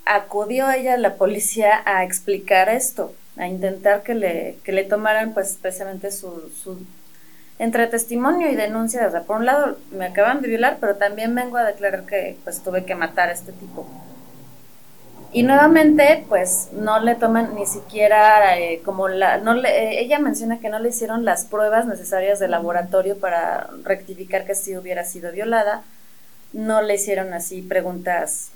[0.05, 5.51] acudió ella la policía a explicar esto, a intentar que le, que le tomaran pues
[5.51, 6.79] especialmente su, su
[7.59, 11.35] entre testimonio y denuncia, o sea, por un lado me acaban de violar, pero también
[11.35, 13.87] vengo a declarar que pues tuve que matar a este tipo.
[15.35, 20.20] Y nuevamente, pues no le toman ni siquiera eh, como la, no le, eh, ella
[20.20, 25.05] menciona que no le hicieron las pruebas necesarias de laboratorio para rectificar que sí hubiera
[25.05, 25.83] sido violada,
[26.53, 28.51] no le hicieron así preguntas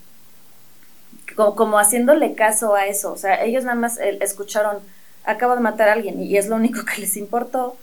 [1.35, 4.79] como, como haciéndole caso a eso, o sea, ellos nada más eh, escucharon,
[5.25, 7.77] acabo de matar a alguien y es lo único que les importó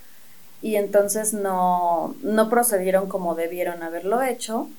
[0.61, 4.69] y entonces no, no procedieron como debieron haberlo hecho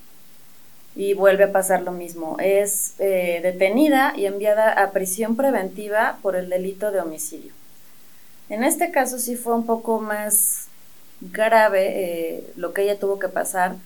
[0.96, 2.37] y vuelve a pasar lo mismo.
[2.40, 7.52] Es eh, detenida y enviada a prisión preventiva por el delito de homicidio.
[8.48, 10.68] En este caso sí fue un poco más
[11.20, 13.76] grave eh, lo que ella tuvo que pasar,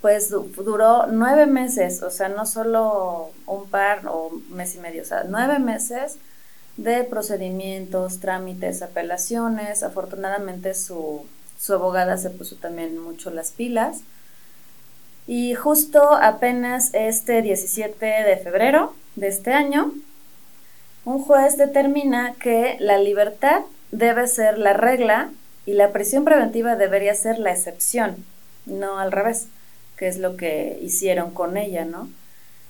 [0.00, 5.04] pues duró nueve meses, o sea, no solo un par o mes y medio, o
[5.04, 6.16] sea, nueve meses
[6.76, 9.84] de procedimientos, trámites, apelaciones.
[9.84, 11.24] Afortunadamente su,
[11.56, 14.00] su abogada se puso también mucho las pilas
[15.26, 19.92] y justo apenas este 17 de febrero de este año,
[21.04, 25.30] un juez determina que la libertad debe ser la regla
[25.66, 28.24] y la prisión preventiva debería ser la excepción,
[28.66, 29.48] no al revés,
[29.96, 32.08] que es lo que hicieron con ella, ¿no?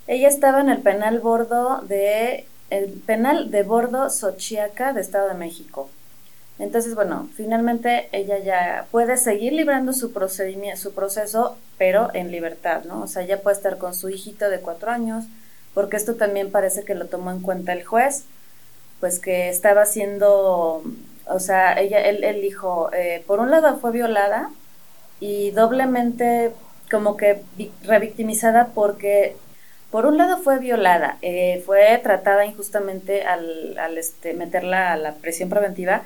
[0.07, 5.35] Ella estaba en el penal bordo de el penal de bordo Xochiaca de Estado de
[5.35, 5.91] México.
[6.59, 12.85] Entonces, bueno, finalmente ella ya puede seguir librando su procedimiento, su proceso, pero en libertad,
[12.85, 13.03] ¿no?
[13.03, 15.25] O sea, ya puede estar con su hijito de cuatro años,
[15.75, 18.25] porque esto también parece que lo tomó en cuenta el juez,
[19.01, 20.83] pues que estaba siendo,
[21.27, 24.51] o sea, ella, él, él dijo, eh, por un lado fue violada
[25.21, 26.53] y doblemente
[26.91, 27.43] como que
[27.85, 29.37] revictimizada porque
[29.91, 35.15] por un lado fue violada, eh, fue tratada injustamente al, al este, meterla a la
[35.15, 36.03] prisión preventiva,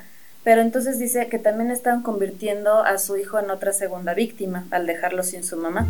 [0.47, 4.87] pero entonces dice que también están convirtiendo a su hijo en otra segunda víctima al
[4.87, 5.85] dejarlo sin su mamá.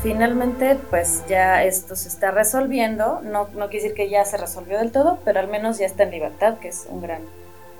[0.00, 4.78] Finalmente, pues ya esto se está resolviendo, no, no quiere decir que ya se resolvió
[4.78, 7.22] del todo, pero al menos ya está en libertad, que es un gran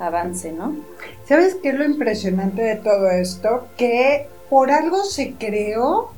[0.00, 0.74] avance, ¿no?
[1.28, 3.68] ¿Sabes qué es lo impresionante de todo esto?
[3.76, 6.10] Que por algo se creó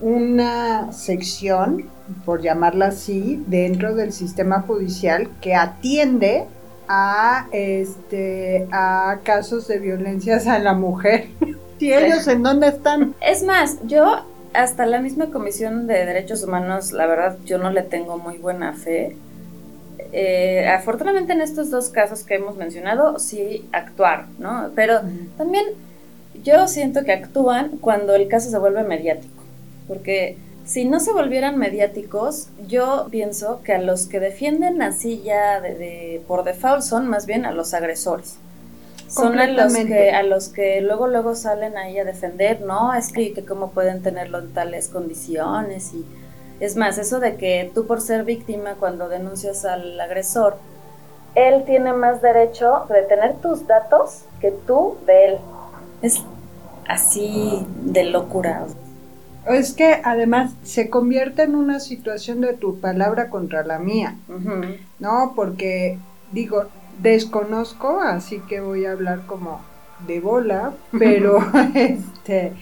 [0.00, 1.88] una sección,
[2.24, 6.48] por llamarla así, dentro del sistema judicial que atiende
[6.88, 11.28] a este a casos de violencias a la mujer.
[11.78, 13.14] ¿Y ellos en dónde están?
[13.20, 17.82] Es más, yo hasta la misma Comisión de Derechos Humanos, la verdad, yo no le
[17.82, 19.16] tengo muy buena fe.
[20.12, 24.70] Eh, afortunadamente en estos dos casos que hemos mencionado, sí actuar, ¿no?
[24.74, 25.00] Pero
[25.36, 25.66] también
[26.42, 29.42] yo siento que actúan cuando el caso se vuelve mediático,
[29.86, 30.36] porque
[30.68, 36.22] si no se volvieran mediáticos, yo pienso que a los que defienden así ya de,
[36.28, 38.36] por default son más bien a los agresores.
[39.08, 43.10] Son a los que a los que luego luego salen ahí a defender, no, es
[43.10, 46.04] que, que cómo pueden tenerlo en tales condiciones y
[46.60, 50.58] es más, eso de que tú por ser víctima cuando denuncias al agresor,
[51.34, 55.38] él tiene más derecho de tener tus datos que tú de él.
[56.02, 56.22] Es
[56.86, 58.66] así de locura.
[59.48, 64.16] Es que además se convierte en una situación de tu palabra contra la mía,
[64.98, 65.32] ¿no?
[65.34, 65.98] Porque
[66.32, 66.66] digo,
[67.00, 69.60] desconozco, así que voy a hablar como
[70.06, 71.38] de bola, pero
[71.74, 72.52] este,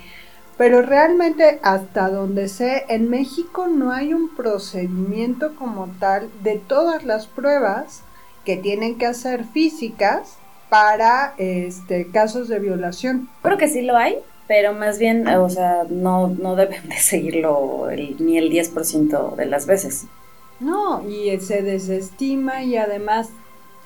[0.56, 7.04] pero realmente hasta donde sé, en México no hay un procedimiento como tal de todas
[7.04, 8.02] las pruebas
[8.44, 13.28] que tienen que hacer físicas para este casos de violación.
[13.42, 17.88] Creo que sí lo hay, pero más bien, o sea, no, no deben de seguirlo
[18.18, 20.06] ni el 10% de las veces.
[20.60, 23.28] No, y se desestima y además,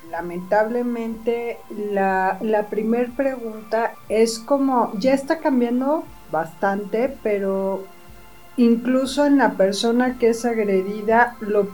[0.09, 1.57] lamentablemente,
[1.91, 7.83] la, la primer pregunta es como, ya está cambiando bastante, pero
[8.55, 11.67] incluso en la persona que es agredida, lo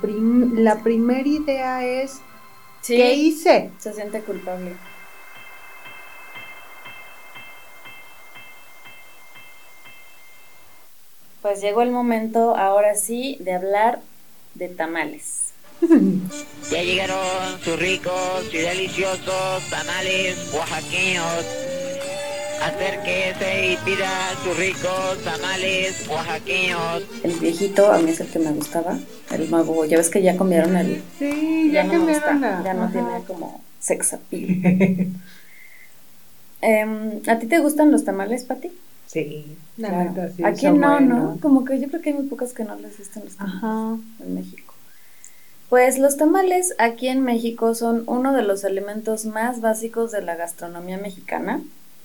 [0.55, 2.21] la primera idea es,
[2.85, 3.71] ¿qué hice?
[3.77, 4.73] Se siente culpable.
[11.47, 14.01] Pues llegó el momento ahora sí de hablar
[14.55, 15.53] de tamales.
[16.69, 21.45] Ya llegaron sus ricos y deliciosos tamales oaxaqueños.
[22.61, 24.09] Acérquese y pida
[24.43, 27.03] sus ricos tamales oaxaqueños.
[27.23, 28.99] El viejito a mí es el que me gustaba.
[29.31, 31.01] El nuevo, ya ves que ya cambiaron el.
[31.17, 35.13] Sí, ya, cambiaron Ya no tiene como sex appeal.
[36.59, 38.71] Em, ¿A ti te gustan los tamales, Pati?
[39.07, 41.37] Sí, la Aquí no, ¿no?
[41.41, 44.35] Como que yo creo que hay muy pocas que no les gustan los tamales en
[44.35, 44.73] México.
[45.69, 50.35] Pues los tamales aquí en México son uno de los alimentos más básicos de la
[50.35, 51.61] gastronomía mexicana.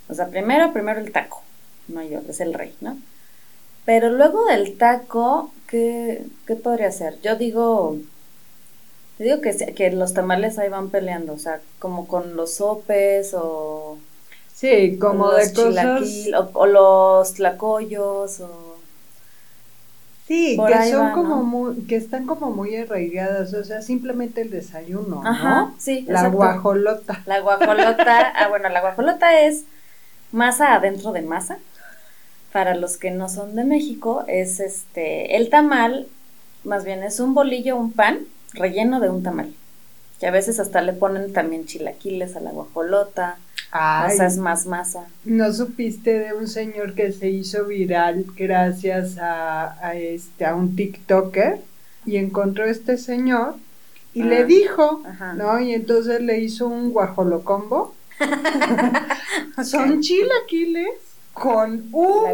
[0.09, 1.43] O sea, primero, primero el taco,
[1.89, 2.97] mayor, es el rey, ¿no?
[3.85, 7.21] Pero luego del taco, ¿qué, qué podría ser?
[7.23, 7.99] Yo digo,
[9.19, 13.35] te digo que, que los tamales ahí van peleando, o sea, como con los sopes
[13.35, 13.99] o...
[14.63, 16.03] Sí, como de cosas...
[16.53, 18.77] O, los tlacoyos o...
[20.29, 25.21] Sí, que son como muy, que están como muy arraigadas, o sea, simplemente el desayuno,
[25.27, 27.25] Ajá, Sí, la guajolota.
[27.27, 29.65] La guajolota, ah, bueno, la guajolota es
[30.31, 31.59] masa adentro de masa.
[32.53, 36.07] Para los que no son de México, es este, el tamal,
[36.63, 38.21] más bien es un bolillo, un pan
[38.53, 39.53] relleno de un tamal.
[40.21, 43.39] Que a veces hasta le ponen también chilaquiles a la guajolota
[43.73, 45.07] es más masa.
[45.25, 51.61] ¿No supiste de un señor que se hizo viral gracias a, este, a un TikToker?
[52.05, 53.55] Y encontró este señor
[54.13, 55.03] y le ah, dijo,
[55.37, 55.61] ¿no?
[55.61, 57.95] Y entonces le hizo un guajolocombo.
[59.65, 60.91] Son chilaquiles
[61.33, 62.25] con un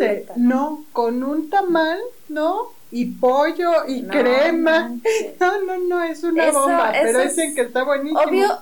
[0.00, 2.68] este, no, con un tamal, ¿no?
[2.90, 4.92] Y pollo y crema.
[5.40, 8.20] No, no, no, es una bomba, pero dicen que está buenísimo.
[8.20, 8.58] Obvio,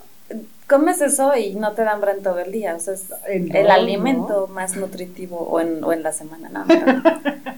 [0.68, 2.76] comes eso y no te dan hambre todo el día.
[2.76, 6.48] O sea, es el, alimento más nutritivo o en, o en la semana.
[6.50, 6.64] No,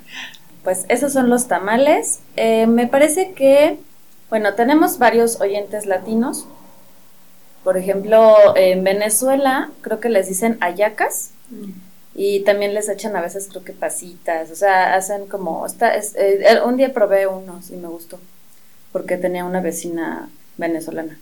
[0.65, 2.21] pues esos son los tamales.
[2.37, 3.79] Eh, me parece que,
[4.31, 6.47] bueno, tenemos varios oyentes latinos.
[7.65, 11.33] Por ejemplo, en Venezuela creo que les dicen ayacas.
[11.51, 11.73] Mm.
[12.15, 16.17] Y también les echan a veces creo que pasitas, o sea, hacen como, está, es,
[16.17, 18.19] eh, un día probé unos y me gustó,
[18.91, 21.21] porque tenía una vecina venezolana.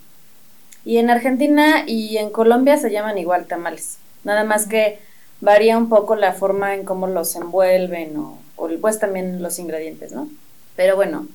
[0.84, 3.98] Y en Argentina y en Colombia se llaman igual tamales.
[4.24, 4.98] Nada más que
[5.40, 8.38] varía un poco la forma en cómo los envuelven o,
[8.80, 10.28] pues también los ingredientes, ¿no?
[10.76, 11.26] Pero bueno,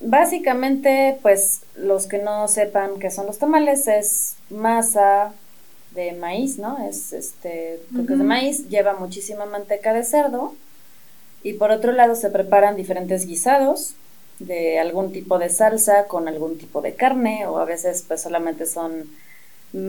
[0.00, 5.32] básicamente pues los que no sepan qué son los tamales es masa
[5.92, 6.78] de maíz, ¿no?
[6.86, 10.54] Es este, creo que es de maíz, lleva muchísima manteca de cerdo
[11.42, 13.94] y por otro lado se preparan diferentes guisados
[14.38, 18.66] de algún tipo de salsa con algún tipo de carne o a veces pues solamente
[18.66, 19.08] son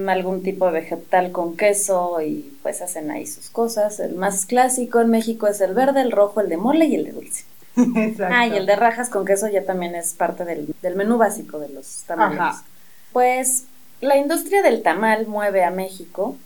[0.08, 4.00] algún tipo de vegetal con queso y pues hacen ahí sus cosas.
[4.00, 7.06] El más clásico en México es el verde, el rojo, el de mole y el
[7.06, 7.46] de dulce.
[8.32, 11.70] Ah, y el de rajas con queso ya también es parte del, menú básico de
[11.70, 12.62] los tamales.
[13.12, 13.66] Pues
[14.02, 16.38] la industria del tamal mueve a México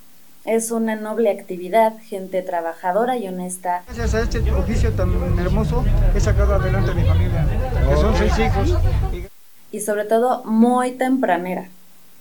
[0.45, 3.83] es una noble actividad, gente trabajadora y honesta.
[3.85, 5.83] Gracias a este oficio tan hermoso
[6.15, 7.45] he sacado adelante a mi familia,
[7.89, 8.77] que son seis hijos.
[9.71, 11.67] Y sobre todo muy tempranera.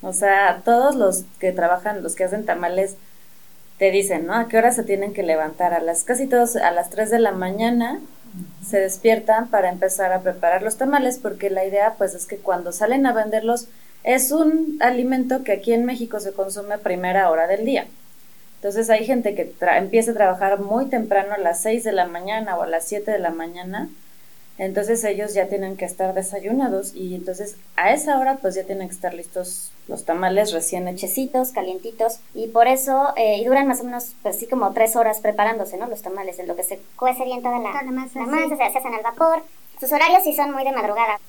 [0.03, 2.97] O sea, todos los que trabajan, los que hacen tamales,
[3.79, 4.35] te dicen, ¿no?
[4.35, 5.73] ¿A qué hora se tienen que levantar?
[5.73, 8.01] A las casi todos a las 3 de la mañana
[8.65, 12.73] se despiertan para empezar a preparar los tamales porque la idea pues es que cuando
[12.73, 13.69] salen a venderlos
[14.05, 17.87] es un alimento que aquí en México se consume a primera hora del día.
[18.59, 22.57] Entonces hay gente que empieza a trabajar muy temprano a las 6 de la mañana
[22.57, 23.89] o a las 7 de la mañana.
[24.59, 28.89] Entonces ellos ya tienen que estar desayunados y entonces a esa hora pues ya tienen
[28.89, 32.19] que estar listos los tamales recién hechecitos, calientitos.
[32.35, 35.77] Y por eso, eh, y duran más o menos pues, así como tres horas preparándose,
[35.77, 35.87] ¿no?
[35.87, 38.25] Los tamales, en lo que se cuece bien toda la, masa,
[38.57, 39.45] se, hacen al vapor.
[39.79, 41.21] Sus horarios sí son muy de madrugada.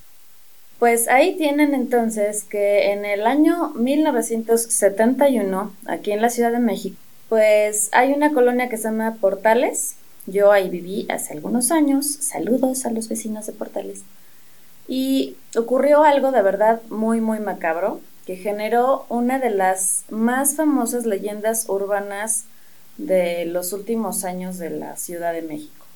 [0.80, 6.96] Pues ahí tienen entonces que en el año 1971, aquí en la Ciudad de México,
[7.30, 9.94] pues hay una colonia que se llama Portales.
[10.26, 12.06] Yo ahí viví hace algunos años.
[12.06, 14.02] Saludos a los vecinos de Portales.
[14.88, 21.06] Y ocurrió algo de verdad muy, muy macabro que generó una de las más famosas
[21.06, 22.46] leyendas urbanas
[22.98, 25.86] de los últimos años de la Ciudad de México.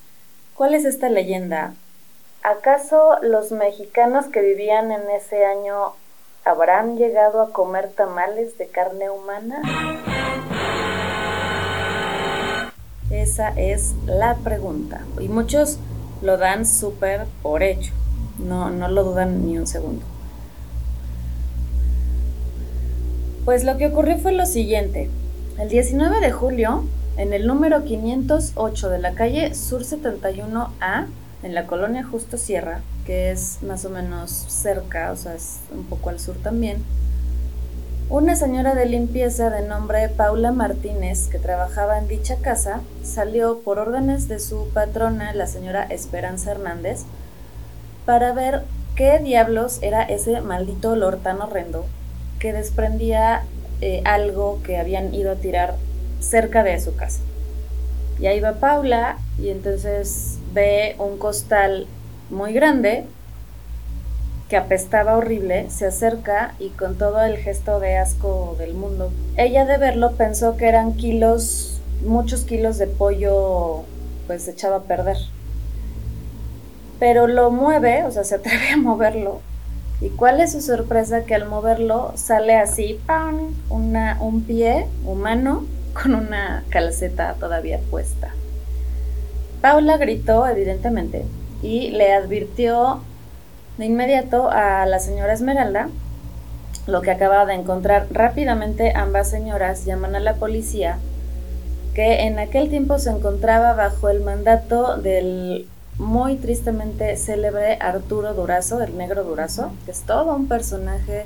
[0.55, 1.74] ¿Cuál es esta leyenda?
[2.45, 5.95] ¿Acaso los mexicanos que vivían en ese año
[6.45, 9.62] habrán llegado a comer tamales de carne humana?
[13.14, 15.02] Esa es la pregunta.
[15.20, 15.78] Y muchos
[16.20, 17.92] lo dan súper por hecho.
[18.38, 20.04] No, no lo dudan ni un segundo.
[23.44, 25.10] Pues lo que ocurrió fue lo siguiente.
[25.60, 26.82] El 19 de julio,
[27.16, 31.06] en el número 508 de la calle Sur 71A,
[31.44, 35.84] en la colonia Justo Sierra, que es más o menos cerca, o sea, es un
[35.84, 36.82] poco al sur también,
[38.11, 43.78] una señora de limpieza de nombre Paula Martínez, que trabajaba en dicha casa, salió por
[43.78, 47.05] órdenes de su patrona, la señora Esperanza Hernández,
[48.05, 48.62] para ver
[48.94, 51.86] qué diablos era ese maldito olor tan horrendo
[52.38, 53.44] que desprendía
[53.80, 55.74] eh, algo que habían ido a tirar
[56.20, 57.20] cerca de su casa.
[58.20, 61.86] Y ahí va Paula y entonces ve un costal
[62.30, 63.05] muy grande
[64.49, 69.11] que apestaba horrible, se acerca y con todo el gesto de asco del mundo.
[69.36, 73.84] Ella de verlo pensó que eran kilos, muchos kilos de pollo
[74.26, 75.16] pues echado a perder.
[76.99, 79.40] pero lo mueve, o sea, se atreve a moverlo.
[80.01, 81.24] ¿Y cuál es su sorpresa?
[81.24, 83.55] Que al moverlo sale así, ¡pam!
[83.68, 88.30] Una, un pie humano con una calceta todavía puesta.
[89.61, 91.24] Paula gritó, evidentemente,
[91.62, 93.01] y le advirtió
[93.79, 95.89] de inmediato a la señora Esmeralda
[96.87, 98.07] lo que acababa de encontrar.
[98.11, 100.99] Rápidamente ambas señoras llaman a la policía
[101.95, 108.83] que en aquel tiempo se encontraba bajo el mandato del muy tristemente célebre Arturo Durazo,
[108.83, 111.25] el negro Durazo, que es todo un personaje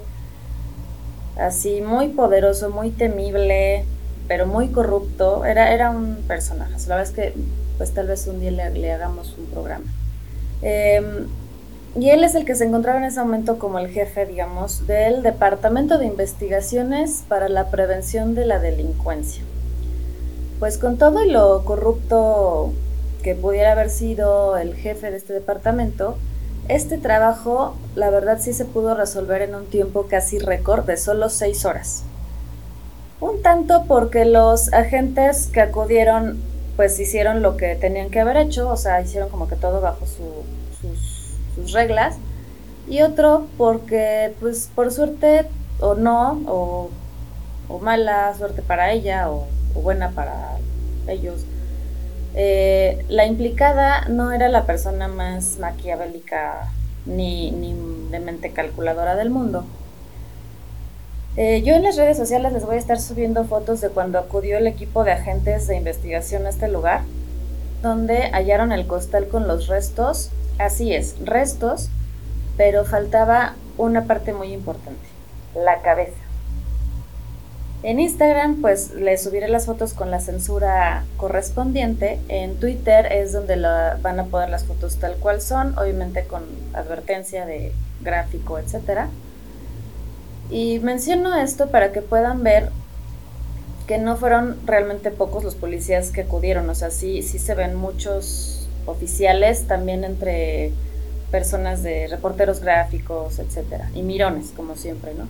[1.39, 3.85] así muy poderoso, muy temible,
[4.27, 5.47] pero muy corrupto.
[5.47, 6.73] Era, era un personaje.
[6.87, 7.35] La verdad es que
[7.79, 9.87] pues tal vez un día le, hagamos un programa.
[10.61, 11.29] Em,
[12.01, 15.23] y él es el que se encontraba en ese momento como el jefe, digamos, del
[15.23, 19.43] Departamento de Investigaciones para la Prevención de la Delincuencia.
[20.61, 22.73] Pues con todo lo corrupto
[23.23, 26.17] que pudiera haber sido el jefe de este departamento,
[26.69, 31.31] este trabajo, la verdad, sí se pudo resolver en un tiempo casi récord de solo
[31.31, 32.05] seis horas.
[33.21, 36.39] Un tanto porque los agentes que acudieron,
[36.77, 40.07] pues hicieron lo que tenían que haber hecho, o sea, hicieron como que todo bajo
[41.61, 42.17] sus, reglas.
[42.89, 45.47] Y otro porque, pues por suerte
[45.81, 46.91] o no, o,
[47.81, 50.57] mala suerte para ella, o buena para
[51.07, 51.45] ellos,
[52.35, 56.71] eh, la implicada no era la persona más maquiavélica
[57.07, 57.51] ni,
[58.11, 59.65] de mente calculadora del mundo.
[61.37, 64.59] Eh, yo en las redes sociales les voy a estar subiendo fotos de cuando acudió
[64.59, 67.03] el equipo de agentes de investigación a este lugar,
[67.83, 71.89] donde hallaron el costal con los restos, así es, restos,
[72.57, 75.07] pero faltaba una parte muy importante,
[75.55, 76.29] la cabeza.
[77.85, 82.19] En Instagram, pues les subiré las fotos con la censura correspondiente.
[82.27, 83.55] En Twitter es donde
[84.03, 86.43] van a poder las fotos tal cual son, obviamente con
[86.75, 89.03] advertencia de gráfico, etc.
[90.51, 92.71] Y menciono esto para que puedan ver
[93.87, 96.69] que no fueron realmente pocos los policías que acudieron.
[96.71, 98.58] O sea, sí, sí se ven muchos
[98.89, 100.72] oficiales, también entre
[101.30, 103.84] personas de reporteros gráficos, etc.
[103.95, 105.26] Y mirones, como siempre, ¿no?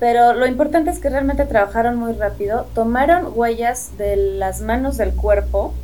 [0.00, 5.12] Pero lo importante es que realmente trabajaron muy rápido, tomaron huellas de las manos del
[5.12, 5.74] cuerpo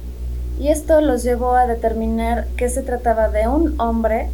[0.61, 4.29] y esto los llevó a determinar que se trataba de un hombre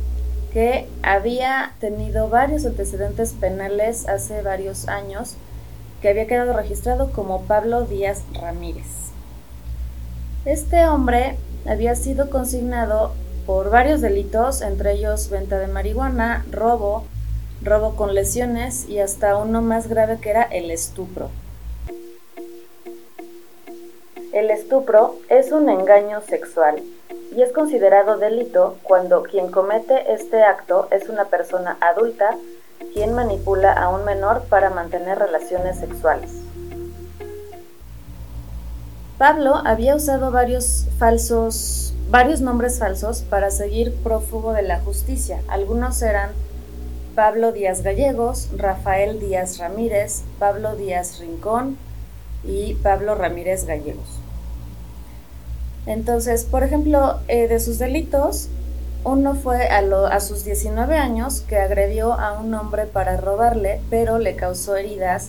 [0.53, 5.37] que había tenido varios antecedentes penales hace varios años,
[6.03, 8.87] que había quedado registrado como Pablo Díaz Ramírez.
[10.45, 11.37] Este hombre
[11.67, 13.13] había sido consignado
[13.47, 17.05] por varios delitos, entre ellos venta de marihuana, robo,
[17.63, 21.31] robo con lesiones y hasta uno más grave que era el estupro.
[24.33, 26.83] El estupro es un engaño sexual
[27.35, 32.37] y es considerado delito cuando quien comete este acto es una persona adulta
[32.93, 36.31] quien manipula a un menor para mantener relaciones sexuales.
[39.21, 45.43] Pablo había usado varios falsos, varios nombres falsos para seguir prófugo de la justicia.
[45.47, 46.31] Algunos eran
[47.15, 51.77] Pablo Díaz Gallegos, Rafael Díaz Ramírez, Pablo Díaz Rincón
[52.45, 54.09] y Pablo Ramírez Gallegos.
[55.85, 58.49] Entonces, por ejemplo, eh, de sus delitos,
[59.05, 64.19] uno fue a, a, sus 19 años que agredió a un hombre para robarle, pero
[64.19, 65.29] le causó heridas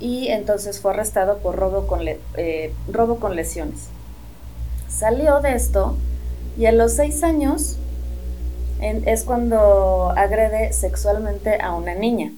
[0.00, 3.88] y entonces fue arrestado por robo con, eh, robo con lesiones.
[4.88, 5.96] Salió de esto
[6.58, 7.78] y a los 6 años
[8.80, 12.32] es cuando agrede sexualmente a una niña.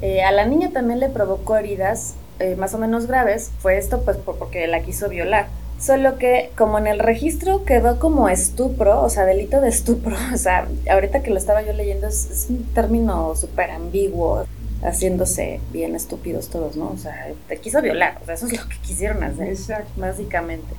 [0.00, 4.02] Eh, a la niña también le provocó heridas eh, más o menos graves, fue esto
[4.02, 5.46] pues porque la quiso violar.
[5.78, 10.36] Solo que como en el registro quedó como estupro, o sea, delito de estupro, o
[10.36, 14.44] sea, ahorita que lo estaba yo leyendo es, un término súper ambiguo,
[14.82, 16.90] haciéndose bien estúpidos todos, ¿no?
[16.90, 19.90] O sea, te quiso violar, o sea, eso es lo que quisieron hacer, Exacto.
[19.96, 20.74] básicamente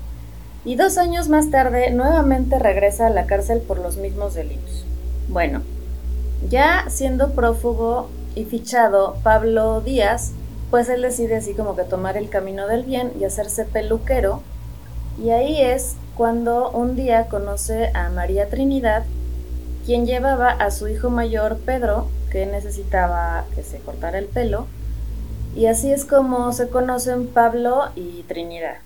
[0.65, 4.85] y dos años más tarde nuevamente regresa a la cárcel por los mismos delitos.
[5.27, 5.61] Bueno,
[6.49, 10.31] ya siendo prófugo y fichado Pablo Díaz,
[10.71, 14.41] pues él decide así como que tomar el camino del bien y hacerse peluquero.
[15.21, 19.03] Y ahí es cuando un día conoce a María Trinidad,
[19.85, 24.65] quien llevaba a su hijo mayor Pedro, que necesitaba que se cortara el pelo.
[25.55, 28.77] Y así es como se conocen Pablo y Trinidad.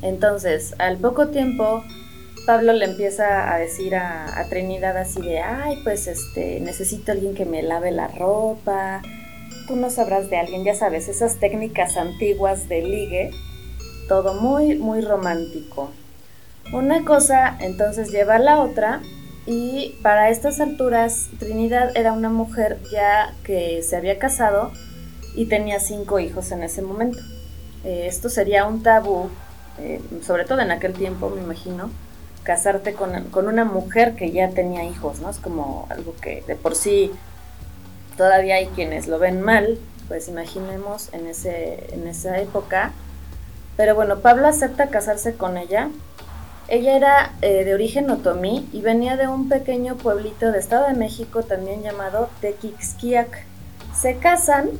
[0.00, 1.82] Entonces, al poco tiempo,
[2.46, 7.44] Pablo le empieza a decir a, Trinidad así de, ay, pues este, necesito alguien que
[7.44, 9.02] me lave la ropa,
[9.66, 13.30] tú no sabrás de alguien, ya sabes, esas técnicas antiguas de ligue,
[14.06, 15.90] todo muy, muy romántico.
[16.72, 19.02] Una cosa entonces lleva a la otra
[19.46, 24.72] y para estas alturas Trinidad era una mujer ya que se había casado
[25.34, 27.18] y tenía cinco hijos en ese momento.
[27.84, 29.30] Eh, esto sería un tabú,
[29.78, 31.90] eh, sobre todo en aquel tiempo, me imagino,
[32.42, 35.30] casarte con, con, una mujer que ya tenía hijos, ¿no?
[35.30, 37.12] Es como algo que de por sí
[38.16, 39.78] todavía hay quienes lo ven mal,
[40.08, 42.92] pues imaginemos en, ese, en esa época.
[43.76, 45.90] Pero bueno, Pablo acepta casarse con ella.
[46.68, 50.94] Ella era eh, de origen otomí y venía de un pequeño pueblito de Estado de
[50.94, 53.44] México también llamado Tequixquiac.
[53.94, 54.70] Se casan,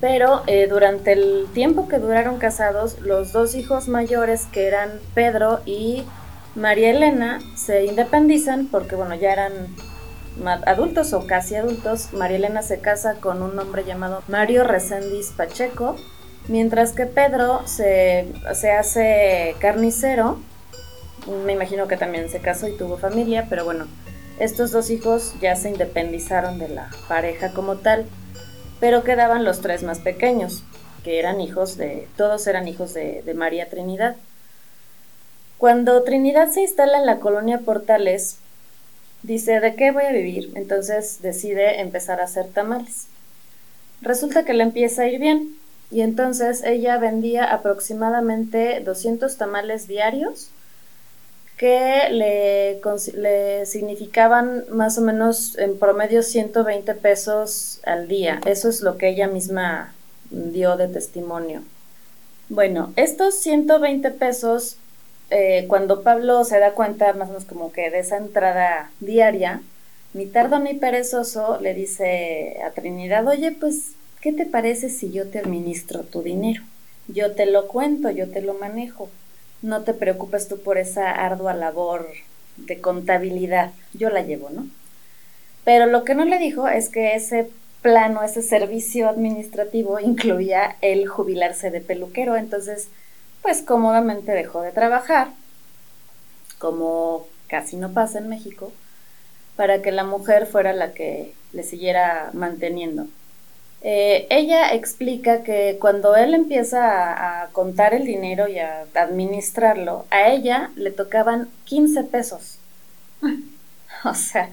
[0.00, 5.60] pero eh, durante el tiempo que duraron casados, los dos hijos mayores que eran Pedro
[5.64, 6.02] y
[6.56, 9.52] María Elena se independizan porque bueno, ya eran
[10.66, 15.96] adultos o casi adultos, María Elena se casa con un hombre llamado Mario Reséndiz Pacheco,
[16.48, 20.40] mientras que Pedro se, se hace carnicero,
[21.44, 23.86] me imagino que también se casó y tuvo familia, pero bueno,
[24.38, 28.06] estos dos hijos ya se independizaron de la pareja como tal,
[28.80, 30.64] pero quedaban los tres más pequeños,
[31.04, 34.16] que eran hijos de, todos eran hijos de, María Trinidad.
[35.58, 38.38] Cuando Trinidad se instala en la colonia Portales,
[39.22, 40.50] Dice, ¿de qué voy a vivir?
[40.56, 43.06] Entonces decide empezar a hacer tamales.
[44.00, 45.56] Resulta que le empieza a ir bien
[45.92, 50.48] y entonces ella vendía aproximadamente 200 tamales diarios
[51.62, 58.40] que le, significaban más o menos en promedio 120 pesos al día.
[58.46, 59.94] Eso es lo que ella misma
[60.30, 61.62] dio de testimonio.
[62.48, 64.76] Bueno, estos 120 pesos
[65.30, 69.62] eh, cuando Pablo se da cuenta más o menos como que de esa entrada diaria,
[70.14, 75.28] ni tardo ni perezoso le dice a Trinidad, oye, pues, ¿qué te parece si yo
[75.28, 76.64] te administro tu dinero?
[77.06, 79.10] Yo te lo cuento, yo te lo manejo.
[79.62, 82.08] No te preocupes tú por esa ardua labor
[82.56, 84.66] de contabilidad, yo la llevo, ¿no?
[85.64, 87.48] Pero lo que no le dijo es que ese
[87.80, 92.88] plano, ese servicio administrativo incluía el jubilarse de peluquero, entonces
[93.42, 95.28] pues cómodamente dejó de trabajar,
[96.58, 98.72] como casi no pasa en México,
[99.56, 103.06] para que la mujer fuera la que le siguiera manteniendo.
[103.84, 110.28] Eh, ella explica que cuando él empieza a, contar el dinero y a administrarlo, a
[110.28, 112.58] ella le tocaban 15 pesos.
[114.04, 114.50] o sea,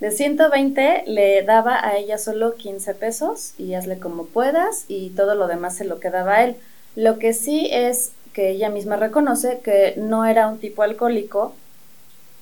[0.00, 5.34] de 120 le daba a ella solo 15 pesos y hazle como puedas y todo
[5.34, 6.56] lo demás se lo quedaba a él.
[6.96, 11.54] Lo que sí es que ella misma reconoce que no era un tipo alcohólico,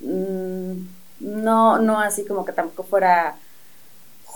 [0.01, 0.73] mm,
[1.21, 3.37] no, no así como que tampoco fuera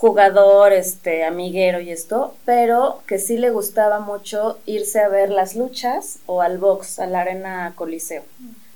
[0.05, 5.57] jugador, este, amiguero y esto, pero que sí le gustaba mucho irse a ver las
[5.57, 8.23] luchas o al box, a la arena coliseo.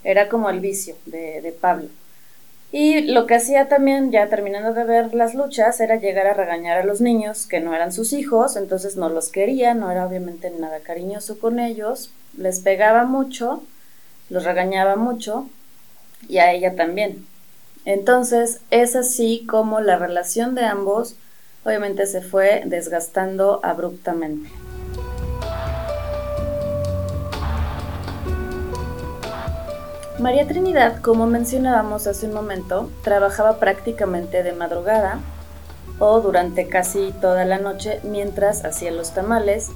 [0.05, 1.91] Era como el vicio de, de Pablo.
[2.73, 6.79] Y lo que hacía también, ya terminando de ver las luchas, era llegar a regañar
[6.79, 10.51] a los niños que no eran sus hijos, entonces no los quería, no era obviamente
[10.51, 13.63] nada cariñoso con ellos, les pegaba mucho,
[14.31, 15.47] los regañaba mucho
[16.27, 17.27] y a ella también.
[17.85, 21.17] Entonces es así como la relación de ambos
[21.65, 24.49] obviamente se fue desgastando abruptamente.
[30.19, 35.21] María Trinidad, como mencionábamos hace un momento, trabajaba prácticamente de madrugada
[36.01, 39.69] o durante casi toda la noche mientras hacía los tamales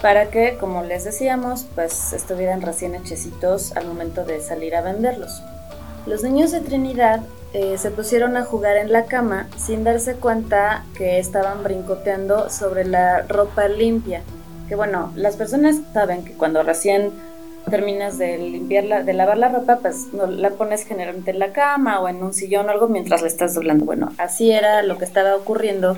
[0.00, 5.42] para que, como les decíamos, pues estuvieran recién hechecitos al momento de salir a venderlos.
[6.06, 7.20] Los niños de Trinidad
[7.52, 12.84] eh, se pusieron a jugar en la cama sin darse cuenta que estaban brincoteando sobre
[12.84, 14.22] la ropa limpia.
[14.68, 17.12] Que bueno, las personas saben que cuando recién
[17.70, 22.00] terminas de limpiarla, de lavar la ropa, pues no, la pones generalmente en la cama
[22.00, 23.84] o en un sillón o algo mientras la estás doblando.
[23.84, 25.96] Bueno, así era lo que estaba ocurriendo.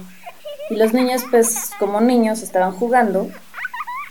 [0.71, 3.29] Y los niños, pues como niños, estaban jugando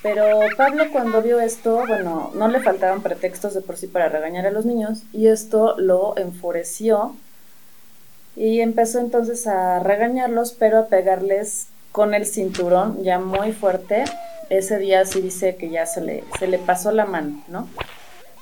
[0.04, 4.46] pero Pablo cuando vio esto, bueno, no le faltaban pretextos de por sí para regañar
[4.46, 7.16] a los niños y esto lo enfureció
[8.36, 14.04] y empezó entonces a regañarlos, pero a pegarles con el cinturón ya muy fuerte.
[14.50, 17.70] Ese día sí dice que ya se le, se le pasó la mano, ¿no?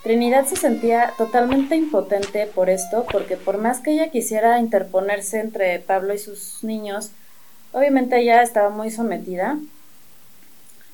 [0.01, 5.77] Trinidad se sentía totalmente impotente por esto, porque por más que ella quisiera interponerse entre
[5.79, 7.11] Pablo y sus niños,
[7.71, 9.59] obviamente ella estaba muy sometida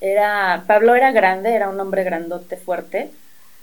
[0.02, 3.12] era, Pablo era grande, era un hombre grandote, fuerte,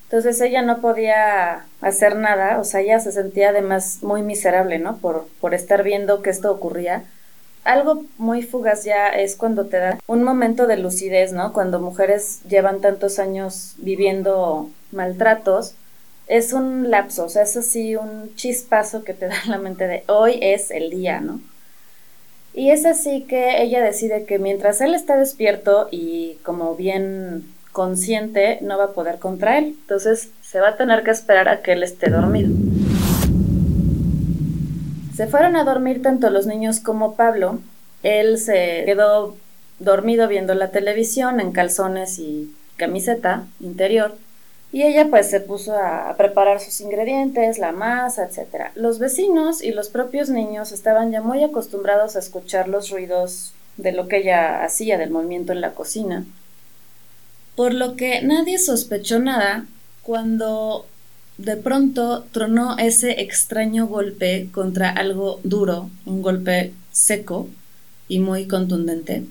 [0.04, 4.98] entonces ella no podía hacer nada, o sea, ella se sentía además muy miserable, ¿no?
[4.98, 7.04] Por, por estar viendo que esto ocurría.
[7.64, 11.52] Algo muy fugaz ya es cuando te da un momento de lucidez, ¿no?
[11.52, 15.74] Cuando mujeres llevan tantos años viviendo maltratos,
[16.26, 19.88] es un lapso, o sea, es así un chispazo que te da en la mente
[19.88, 21.40] de hoy es el día, ¿no?
[22.54, 28.58] Y es así que ella decide que mientras él está despierto y como bien consciente,
[28.60, 29.76] no va a poder contra él.
[29.80, 32.54] Entonces se va a tener que esperar a que él esté dormido.
[35.16, 37.58] Se fueron a dormir tanto los niños como Pablo.
[38.04, 39.36] Él se quedó
[39.80, 44.14] dormido viendo la televisión en calzones y camiseta interior.
[44.74, 48.72] Y ella pues se puso a, preparar sus ingredientes, la masa, etc.
[48.74, 53.92] Los vecinos y los propios niños estaban ya muy acostumbrados a escuchar los ruidos de
[53.92, 56.24] lo que ella hacía, del movimiento en la cocina.
[57.54, 59.64] Por lo que nadie sospechó nada
[60.02, 60.86] cuando
[61.38, 67.48] de pronto tronó ese extraño golpe contra algo duro, un golpe seco
[68.08, 69.22] y muy contundente.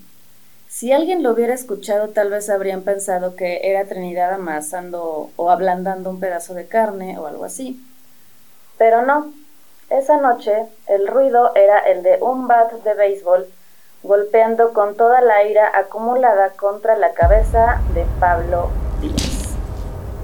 [0.74, 6.10] Si alguien lo hubiera escuchado, tal vez habrían pensado que era Trinidad amasando o ablandando
[6.10, 7.80] un pedazo de carne o algo así.
[8.76, 9.32] Pero no.
[9.88, 13.46] Esa noche el ruido era el de un bat de béisbol
[14.02, 18.70] golpeando con toda la ira acumulada contra la cabeza de Pablo
[19.00, 19.54] Díaz.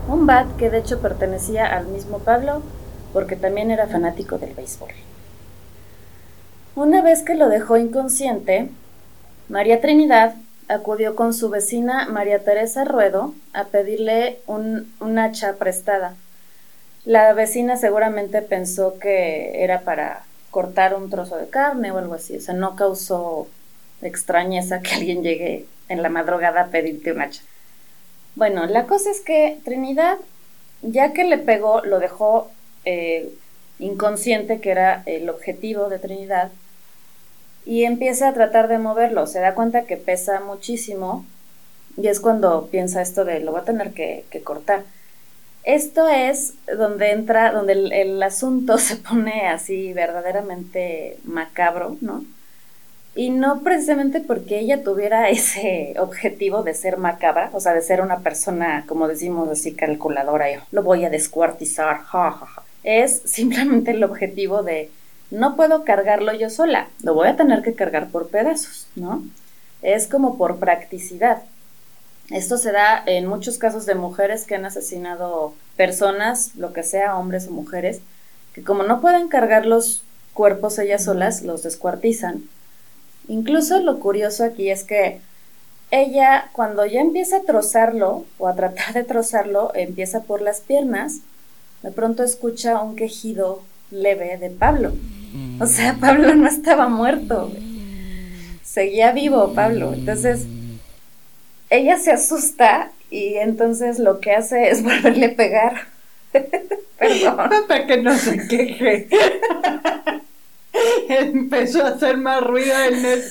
[0.09, 2.61] Un bat que de hecho pertenecía al mismo Pablo
[3.13, 4.91] porque también era fanático del béisbol.
[6.75, 8.69] Una vez que lo dejó inconsciente,
[9.51, 10.37] María Trinidad
[10.69, 16.15] acudió con su vecina María Teresa Ruedo a pedirle un, hacha prestada.
[17.05, 20.23] La vecina seguramente pensó que era para
[20.53, 23.49] cortar un trozo de carne o algo así, o sea, no causó
[24.03, 27.43] extrañeza que alguien llegue en la madrugada a pedirte un hacha.
[28.37, 30.19] Bueno, la cosa es que Trinidad,
[30.83, 32.53] ya que le pegó, lo dejó
[32.85, 33.29] eh,
[33.81, 36.53] inconsciente, que era el objetivo de Trinidad,
[37.65, 39.27] y empieza a tratar de moverlo.
[39.27, 41.25] Se da cuenta que pesa muchísimo
[41.97, 44.85] y es cuando piensa esto de lo va a tener que, cortar.
[45.63, 52.25] Esto es donde entra, donde el, asunto se pone así verdaderamente macabro, ¿no?
[53.17, 58.01] Y no precisamente porque ella tuviera ese objetivo de ser macabra, o sea, de ser
[58.01, 62.47] una persona, como decimos así, calculadora, yo lo voy a descuartizar, ja,
[62.83, 64.91] Es simplemente el objetivo de
[65.31, 69.22] no puedo cargarlo yo sola, lo voy a tener que cargar por pedazos, ¿no?
[69.83, 71.43] Es como por practicidad.
[72.31, 77.16] Esto se da en muchos casos de mujeres que han asesinado personas, lo que sea,
[77.16, 78.01] hombres o mujeres,
[78.55, 80.03] que como no pueden cargar los
[80.35, 82.45] cuerpos ellas solas, los descuartizan.
[83.28, 85.20] Incluso lo curioso aquí es que
[85.91, 91.18] ella, cuando ya empieza a trozarlo o a tratar de trozarlo, empieza por las piernas,
[91.83, 94.93] de pronto escucha un quejido leve de Pablo.
[95.61, 97.53] O sea, Pablo no estaba muerto.
[98.62, 99.93] Seguía vivo Pablo.
[99.93, 100.47] Entonces,
[101.68, 105.87] ella se asusta y entonces lo que hace es volverle a pegar.
[106.99, 107.51] Perdón.
[107.68, 109.09] Para que no se queje.
[111.09, 113.24] Empezó a hacer más ruido en el...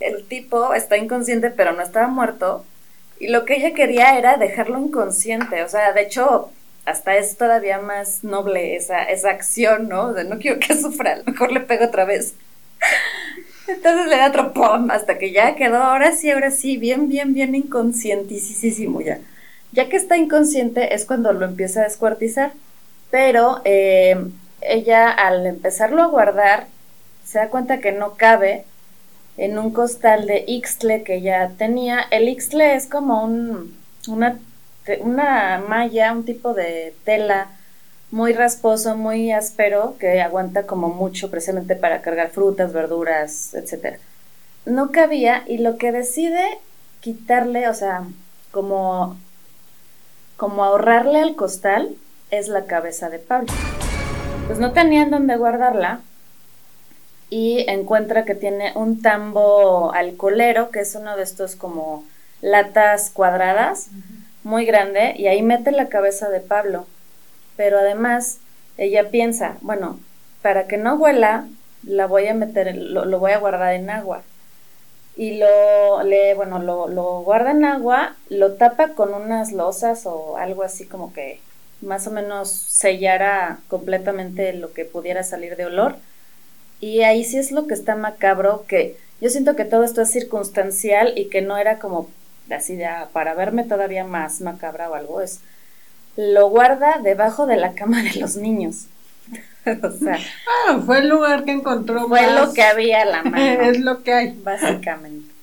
[0.00, 2.64] el tipo está inconsciente pero no estaba muerto
[3.18, 6.50] y lo que ella quería era dejarlo inconsciente, o sea, de hecho
[6.86, 10.04] hasta es todavía más noble esa, esa acción, ¿no?
[10.04, 12.34] O no quiero que sufra, a lo mejor le pego otra vez.
[13.68, 14.52] Entonces le da otro
[14.90, 19.18] hasta que ya quedó, ahora sí, ahora sí, bien, bien, bien inconscientísimo ya.
[19.72, 22.52] Ya que está inconsciente es cuando lo empieza a descuartizar,
[23.10, 24.16] pero eh,
[24.60, 26.68] ella al empezarlo a guardar
[27.24, 28.64] se da cuenta que no cabe
[29.36, 32.00] en un costal de Ixtle que ya tenía.
[32.12, 33.76] El Ixtle es como un,
[34.06, 34.38] una
[35.00, 37.48] una malla, un tipo de tela
[38.10, 43.98] muy rasposo, muy áspero, que aguanta como mucho precisamente para cargar frutas, verduras, etc.
[44.64, 46.58] No cabía y lo que decide
[47.00, 48.04] quitarle, o sea,
[48.52, 49.16] como,
[50.36, 51.96] como ahorrarle al costal,
[52.30, 53.52] es la cabeza de Pablo.
[54.46, 56.00] Pues no tenían dónde guardarla
[57.28, 62.04] y encuentra que tiene un tambo alcoholero, que es uno de estos como
[62.40, 63.88] latas cuadradas
[64.46, 66.86] muy grande y ahí mete la cabeza de Pablo.
[67.56, 68.38] Pero además
[68.78, 69.98] ella piensa, bueno,
[70.40, 71.48] para que no huela,
[71.82, 74.22] la voy a meter, lo, voy a guardar en agua.
[75.16, 80.36] Y lo, le, bueno, lo, lo guarda en agua, lo tapa con unas losas o
[80.36, 81.40] algo así como que
[81.80, 85.96] más o menos sellara completamente lo que pudiera salir de olor.
[86.80, 90.10] Y ahí sí es lo que está macabro, que yo siento que todo esto es
[90.12, 92.08] circunstancial y que no era como
[92.50, 95.40] así de, ah, para verme todavía más macabra o algo, es
[96.16, 98.86] lo guarda debajo de la cama de los niños.
[99.82, 100.18] o sea,
[100.68, 102.08] ah, fue el lugar que encontró.
[102.08, 103.44] Fue lo que había a la mano.
[103.62, 104.38] es lo que hay.
[104.42, 105.36] Básicamente.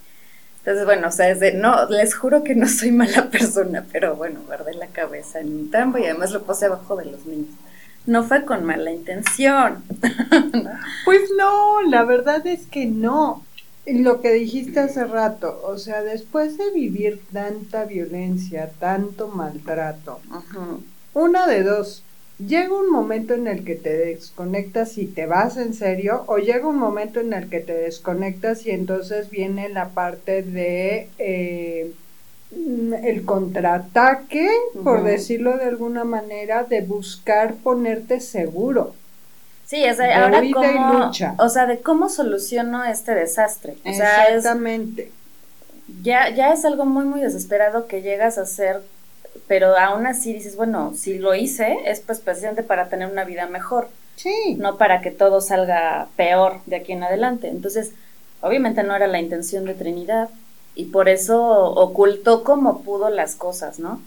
[0.60, 4.16] Entonces, bueno, o sea, es de, no, les juro que no soy mala persona, pero
[4.16, 7.54] bueno, guardé la cabeza en un tambo y además lo puse abajo de los niños.
[8.06, 9.84] No fue con mala intención.
[11.06, 13.44] Pues no, la verdad es que no.
[13.86, 20.22] Lo que dijiste hace rato, o sea, después de vivir tanta violencia, tanto maltrato,
[21.14, 22.04] una de dos,
[22.40, 26.66] llega un momento en el que te desconectas y te vas en serio, o llega
[26.68, 31.92] un momento en el que te desconectas y entonces viene la parte de eh,
[33.04, 34.50] el contraataque,
[34.84, 38.96] por decirlo de alguna manera, de buscar ponerte seguro.
[39.74, 43.76] Sí, es de, ahora cómo, o sea, de cómo soluciono este desastre.
[43.84, 45.12] O Exactamente.
[46.04, 48.82] ya, ya es algo muy, muy desesperado que llegas a hacer,
[49.48, 53.48] pero aún así dices, bueno, si lo hice es pues precisamente para tener una vida
[53.48, 53.90] mejor.
[54.16, 54.58] Sí.
[54.60, 57.48] No para que todo salga peor de aquí en adelante.
[57.48, 57.94] Entonces,
[58.42, 60.30] obviamente no era la intención de Trinidad
[60.76, 64.00] y por eso ocultó como pudo las cosas, ¿no?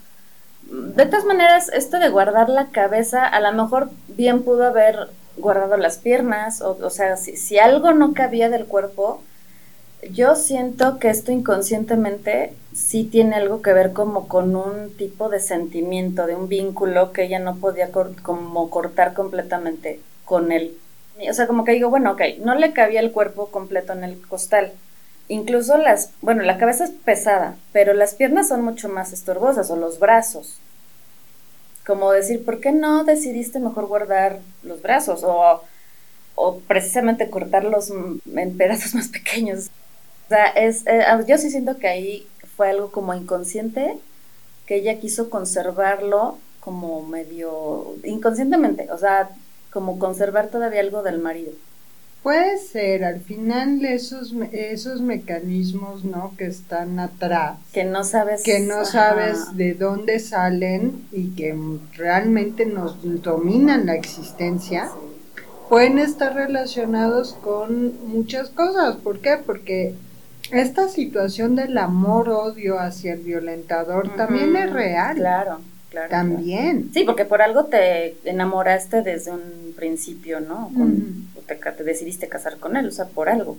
[0.71, 5.77] De todas maneras, esto de guardar la cabeza, a lo mejor bien pudo haber guardado
[5.77, 9.23] las piernas, o, o sea, si, si, algo no cabía del cuerpo,
[10.11, 15.41] yo siento que esto inconscientemente sí tiene algo que ver como con un tipo de
[15.41, 17.91] sentimiento, de un vínculo que ella no podía
[18.23, 20.77] como cortar completamente con él.
[21.29, 24.21] O sea, como que digo, bueno, ok, no le cabía el cuerpo completo en el
[24.21, 24.73] costal.
[25.29, 29.77] Incluso las, bueno, la cabeza es pesada, pero las piernas son mucho más estorbosas, o
[29.77, 30.61] los brazos
[31.87, 35.63] como decir, ¿por qué no decidiste mejor guardar los brazos o,
[36.35, 39.71] o precisamente cortarlos en pedazos más pequeños?
[40.27, 42.27] O sea, es, eh, yo sí siento que ahí
[42.57, 43.99] fue algo como inconsciente,
[44.67, 49.31] que ella quiso conservarlo como medio inconscientemente, o sea,
[49.71, 51.53] como conservar todavía algo del marido.
[52.27, 56.35] Puede ser, al final esos, esos mecanismos, ¿no?
[56.37, 57.57] Que están atrás.
[57.73, 58.43] Que no sabes.
[58.43, 61.57] Que no sabes de dónde salen y que
[61.93, 64.91] realmente nos dominan la existencia,
[65.69, 68.97] pueden estar relacionados con muchas cosas.
[68.97, 69.37] ¿Por qué?
[69.47, 69.95] Porque
[70.51, 75.15] esta situación del amor-odio hacia el violentador también es real.
[75.15, 75.61] Claro.
[75.91, 76.91] Claro, También.
[76.93, 80.73] Sí, porque por algo te enamoraste desde un principio, ¿no?
[80.75, 83.57] Con, te, decidiste casar con él, o sea, por algo.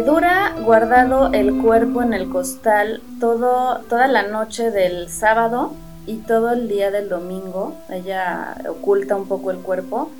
[0.00, 5.74] dura guardado el cuerpo en el costal todo, toda la noche del sábado
[6.06, 7.76] y todo el día del domingo.
[7.90, 10.10] Ella oculta un poco el cuerpo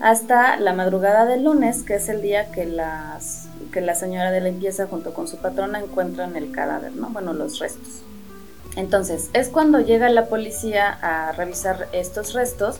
[0.00, 4.40] hasta la madrugada del lunes, que es el día que, las, que la señora de
[4.40, 7.08] limpieza junto con su patrona encuentran el cadáver, ¿no?
[7.08, 8.02] Bueno, los restos.
[8.78, 12.78] Entonces, es cuando llega la policía a revisar estos restos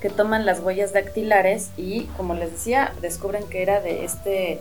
[0.00, 4.58] que toman las huellas dactilares y, como les decía, descubren que era de este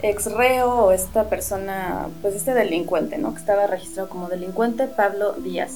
[0.00, 3.34] ex reo o esta persona, pues este delincuente, ¿no?
[3.34, 5.72] Que estaba registrado como delincuente, Pablo Díaz.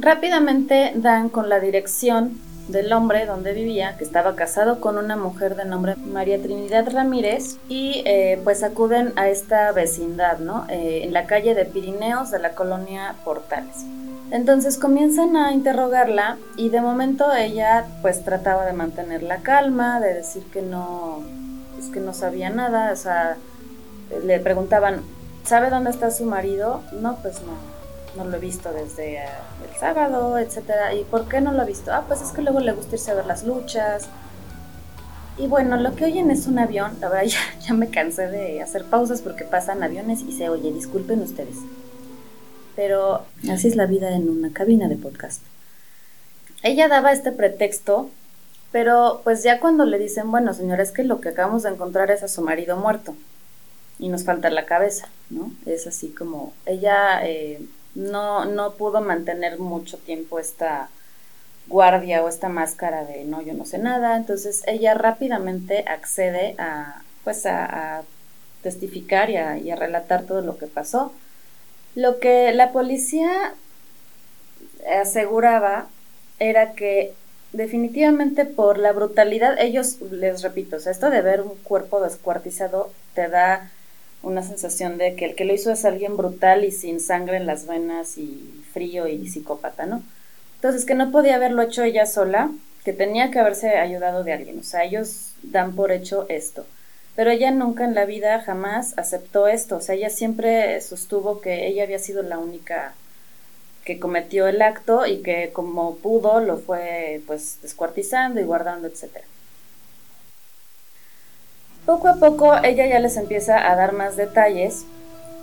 [0.00, 2.38] Rápidamente dan con la dirección
[2.68, 7.58] del hombre donde vivía, que estaba casado con una mujer de nombre María Trinidad Ramírez,
[7.68, 10.66] y eh, pues acuden a esta vecindad, ¿no?
[10.68, 13.84] Eh, en la calle de Pirineos de la colonia Portales.
[14.30, 20.14] Entonces comienzan a interrogarla y de momento ella pues trataba de mantener la calma, de
[20.14, 21.22] decir que no,
[21.74, 23.36] pues, que no sabía nada, o sea,
[24.24, 25.02] le preguntaban,
[25.44, 26.82] ¿sabe dónde está su marido?
[26.92, 27.52] No, pues no,
[28.16, 29.28] no lo he visto desde eh,
[29.68, 30.94] el sábado, etcétera.
[30.94, 31.92] ¿Y por qué no lo he visto?
[31.92, 34.08] Ah, pues es que luego le gusta irse a ver las luchas.
[35.36, 36.96] Y bueno, lo que oyen es un avión.
[37.00, 41.22] La verdad, ya, me cansé de hacer pausas porque pasan aviones y se oye, disculpen
[41.22, 41.56] ustedes.
[42.76, 45.42] Pero así es la vida en una cabina de podcast.
[46.62, 48.10] Ella daba este pretexto,
[48.72, 52.10] pero pues ya cuando le dicen, bueno, señora, es que lo que acabamos de encontrar
[52.10, 53.14] es a su marido muerto
[53.98, 55.52] y nos falta la cabeza, ¿no?
[55.66, 57.60] Es así como ella eh,
[57.94, 60.88] no, no pudo mantener mucho tiempo esta
[61.66, 64.16] guardia o esta máscara de no, yo no sé nada.
[64.16, 68.02] Entonces ella rápidamente accede a, pues a,
[68.62, 71.12] testificar y a, y a, relatar todo lo que pasó.
[71.94, 73.54] Lo que la policía
[75.00, 75.86] aseguraba
[76.38, 77.14] era que
[77.52, 83.70] definitivamente por la brutalidad, ellos, les repito, esto de ver un cuerpo descuartizado te da
[84.24, 87.46] una sensación de que el que lo hizo es alguien brutal y sin sangre en
[87.46, 90.02] las venas y frío y psicópata, ¿no?
[90.56, 92.50] Entonces, que no podía haberlo hecho ella sola,
[92.84, 96.66] que tenía que haberse ayudado de alguien, o sea, ellos dan por hecho esto.
[97.16, 101.66] Pero ella nunca en la vida jamás aceptó esto, o sea, ella siempre sostuvo que
[101.66, 102.94] ella había sido la única
[103.84, 109.26] que cometió el acto y que como pudo lo fue pues descuartizando y guardando, etcétera.
[111.86, 114.86] Poco a poco ella ya les empieza a dar más detalles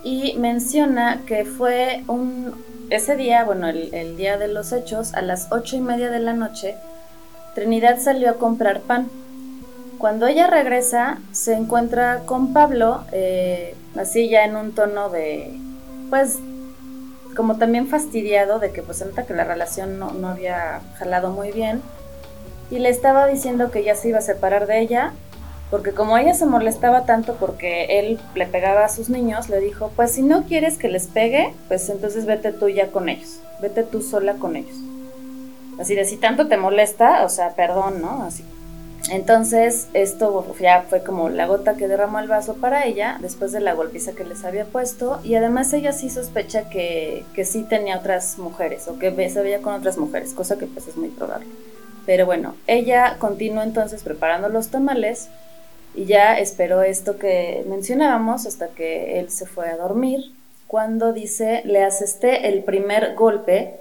[0.02, 2.54] y menciona que fue un,
[2.90, 6.32] ese día, bueno, el, día de los hechos, a las ocho y media de la
[6.32, 6.74] noche,
[7.54, 9.08] Trinidad salió a comprar pan.
[9.98, 15.56] Cuando ella regresa, se encuentra con Pablo, eh, así ya en un tono de,
[16.10, 16.38] pues,
[17.36, 21.52] como también fastidiado de que pues se que la relación no, no había jalado muy
[21.52, 21.80] bien.
[22.70, 25.12] Y le estaba diciendo que ya se iba a separar de ella
[25.72, 29.90] porque como ella se molestaba tanto porque él le pegaba a sus niños, le dijo,
[29.96, 33.82] pues si no quieres que les pegue, pues entonces vete tú ya con ellos, vete
[33.82, 34.76] tú sola con ellos.
[35.80, 38.22] Así de si tanto te molesta, o sea, perdón, ¿no?
[38.24, 38.44] Así.
[39.10, 43.60] Entonces esto ya fue como la gota que derramó el vaso para ella después de
[43.60, 47.96] la golpiza que les había puesto y además ella sí sospecha que, que sí tenía
[47.96, 51.46] otras mujeres o que se veía con otras mujeres, cosa que pues es muy probable.
[52.04, 55.30] Pero bueno, ella continuó entonces preparando los tamales
[55.94, 60.32] y ya esperó esto que mencionábamos hasta que él se fue a dormir,
[60.66, 63.74] cuando dice, le asesté el primer golpe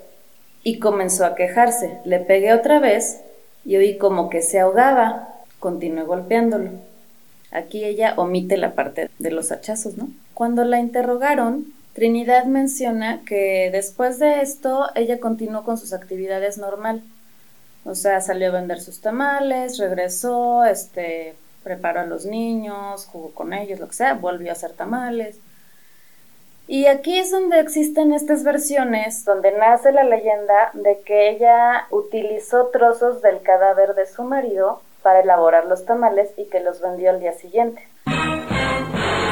[0.64, 2.00] y comenzó a quejarse.
[2.04, 3.22] Le pegué otra vez
[3.64, 5.30] y oí como que se ahogaba.
[5.60, 6.72] Continué golpeándolo.
[7.52, 10.10] Aquí ella omite la parte de los hachazos, ¿no?
[10.34, 17.04] Cuando la interrogaron, Trinidad menciona que después de esto ella continuó con sus actividades normal.
[17.84, 23.54] O sea, salió a vender sus tamales, regresó, este, preparó a los niños, jugó con
[23.54, 25.40] ellos, lo que sea, volvió a hacer tamales.
[26.68, 32.68] Y aquí es donde existen estas versiones, donde nace la leyenda de que ella utilizó
[32.68, 37.20] trozos del cadáver de su marido para elaborar los tamales y que los vendió al
[37.20, 37.88] día siguiente.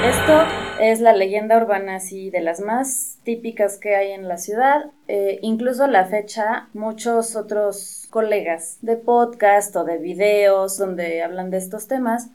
[0.06, 0.44] Esto
[0.80, 4.86] es la leyenda urbana así de las más típicas que hay en la ciudad.
[5.08, 11.50] Eh, incluso a la fecha, muchos otros colegas de podcast o de videos donde hablan
[11.50, 12.30] de estos temas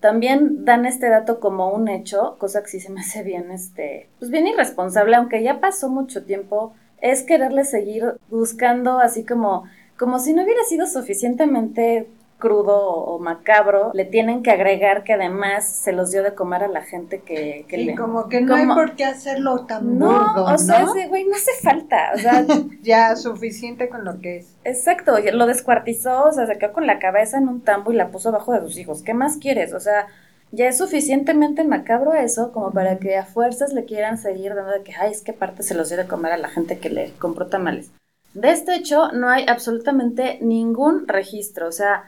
[0.00, 4.08] también dan este dato como un hecho, cosa que sí se me hace bien, este,
[4.18, 9.64] pues bien irresponsable, aunque ya pasó mucho tiempo, es quererle seguir buscando así como,
[9.98, 12.08] como si no hubiera sido suficientemente
[12.40, 16.68] crudo o macabro, le tienen que agregar que además se los dio de comer a
[16.68, 17.94] la gente que, que le...
[17.94, 22.10] como que no hay por qué hacerlo tan no, o sea, güey, no hace falta,
[22.16, 22.44] o sea...
[22.82, 24.56] ya, suficiente con lo que es.
[24.64, 28.08] Exacto, lo descuartizó, o sea, se quedó con la cabeza en un tambo y la
[28.08, 29.72] puso abajo de sus hijos, ¿qué más quieres?
[29.72, 30.08] O sea,
[30.52, 34.82] ya es suficientemente macabro eso como para que a fuerzas le quieran seguir dando de
[34.82, 37.12] que, ay, es que parte se los dio de comer a la gente que le
[37.18, 37.90] compró tamales.
[38.34, 42.04] De este hecho, no hay absolutamente ningún registro, o sea,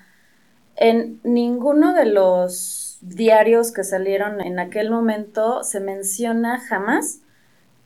[0.82, 7.20] en ninguno de los diarios que salieron en aquel momento se menciona jamás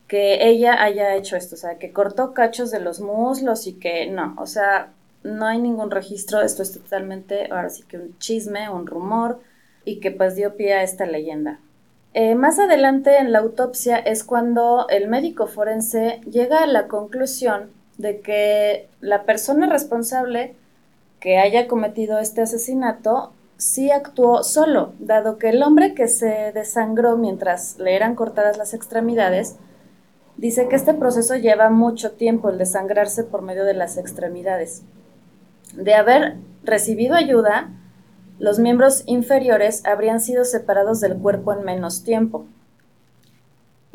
[0.07, 4.07] que ella haya hecho esto, o sea, que cortó cachos de los muslos y que
[4.07, 4.93] no, o sea,
[5.23, 9.41] no hay ningún registro, esto es totalmente, ahora sí que un chisme, un rumor,
[9.85, 11.59] y que pues dio pie a esta leyenda.
[12.13, 17.69] Eh, más adelante en la autopsia es cuando el médico forense llega a la conclusión
[17.97, 20.55] de que la persona responsable
[21.19, 27.17] que haya cometido este asesinato sí actuó solo, dado que el hombre que se desangró
[27.17, 29.55] mientras le eran cortadas las extremidades,
[30.37, 34.83] dice que este proceso lleva mucho tiempo el desangrarse por medio de las extremidades.
[35.73, 37.69] De haber recibido ayuda,
[38.37, 42.45] los miembros inferiores habrían sido separados del cuerpo en menos tiempo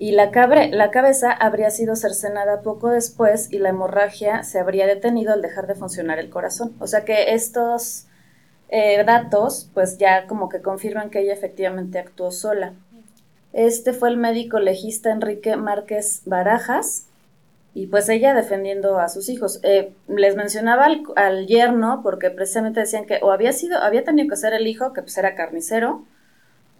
[0.02, 0.32] y la,
[0.72, 5.68] la cabeza habría sido cercenada poco después y la hemorragia se habría detenido al dejar
[5.68, 6.74] de funcionar el corazón.
[6.80, 8.06] O sea que estos
[8.68, 12.72] eh, datos pues ya como que confirman que ella efectivamente actuó sola.
[13.52, 17.06] Este fue el médico legista Enrique Márquez Barajas
[17.72, 19.60] y pues ella defendiendo a sus hijos.
[19.62, 24.28] Eh, les mencionaba al, al, yerno porque precisamente decían que o había sido, había tenido
[24.28, 26.02] que ser el hijo que pues era carnicero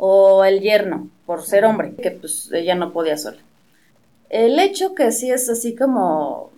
[0.05, 3.39] o el yerno, por ser hombre, que pues ella no podía sola.
[4.31, 6.51] El hecho que sí es así como,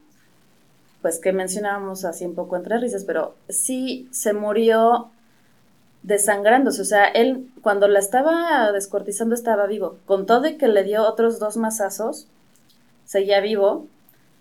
[1.02, 5.10] pues que mencionábamos así un poco entre risas, pero sí se murió
[6.02, 10.82] desangrándose, o sea, él cuando la estaba descuartizando estaba vivo, con todo y que le
[10.82, 12.28] dio otros dos masazos,
[13.04, 13.86] seguía vivo,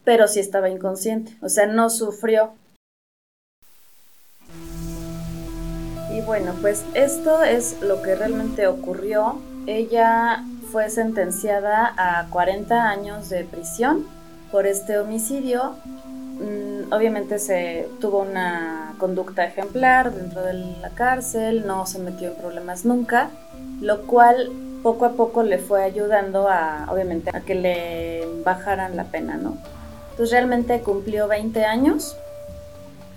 [0.06, 2.54] pero sí estaba inconsciente, o sea, no sufrió.
[6.26, 9.40] Bueno, pues esto es lo que realmente ocurrió.
[9.68, 14.06] Ella fue sentenciada a 40 años de prisión
[14.52, 15.76] por este homicidio.
[16.40, 22.36] Mm, obviamente se tuvo una conducta ejemplar dentro de la cárcel, no se metió en
[22.36, 23.30] problemas nunca,
[23.82, 24.50] lo cual
[24.82, 29.58] poco a poco le fue ayudando a, obviamente, a que le bajaran la pena, ¿no?
[30.12, 32.18] Entonces realmente cumplió 20 años,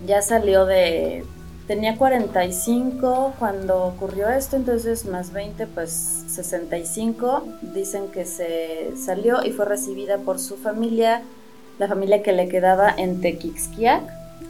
[0.05, 1.25] ya salió de
[1.67, 7.45] tenía 45 cuando ocurrió esto, entonces más 20, pues 65.
[7.63, 11.23] Dicen que se salió y fue recibida por su familia,
[11.79, 14.03] la familia que le quedaba en Tequixquiac,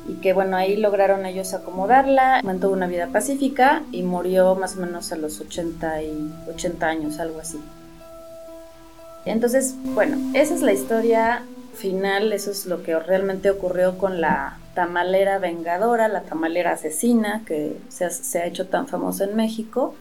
[0.08, 4.80] y que bueno, ahí lograron ellos acomodarla, mantuvo una vida pacífica y murió más o
[4.80, 7.58] menos a los 80, y 80 años, algo así.
[9.24, 11.42] Entonces, bueno, esa es la historia
[11.74, 17.78] final, eso es lo que realmente ocurrió con la tamalera vengadora, la tamalera asesina, que
[17.88, 18.04] se
[18.38, 19.94] ha, hecho tan famosa en México.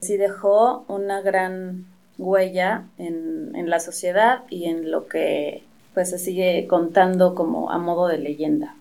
[0.00, 1.84] Sí dejó una gran
[2.16, 7.76] huella en, en la sociedad y en lo que pues se sigue contando como a
[7.76, 8.74] modo de leyenda.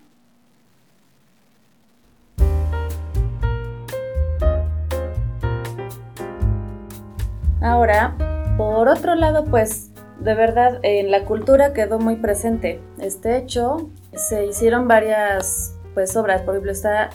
[7.62, 8.16] Ahora,
[8.58, 13.90] por otro lado, pues de verdad en la cultura quedó muy presente este hecho.
[14.16, 17.10] Se hicieron varias pues obras, por ejemplo está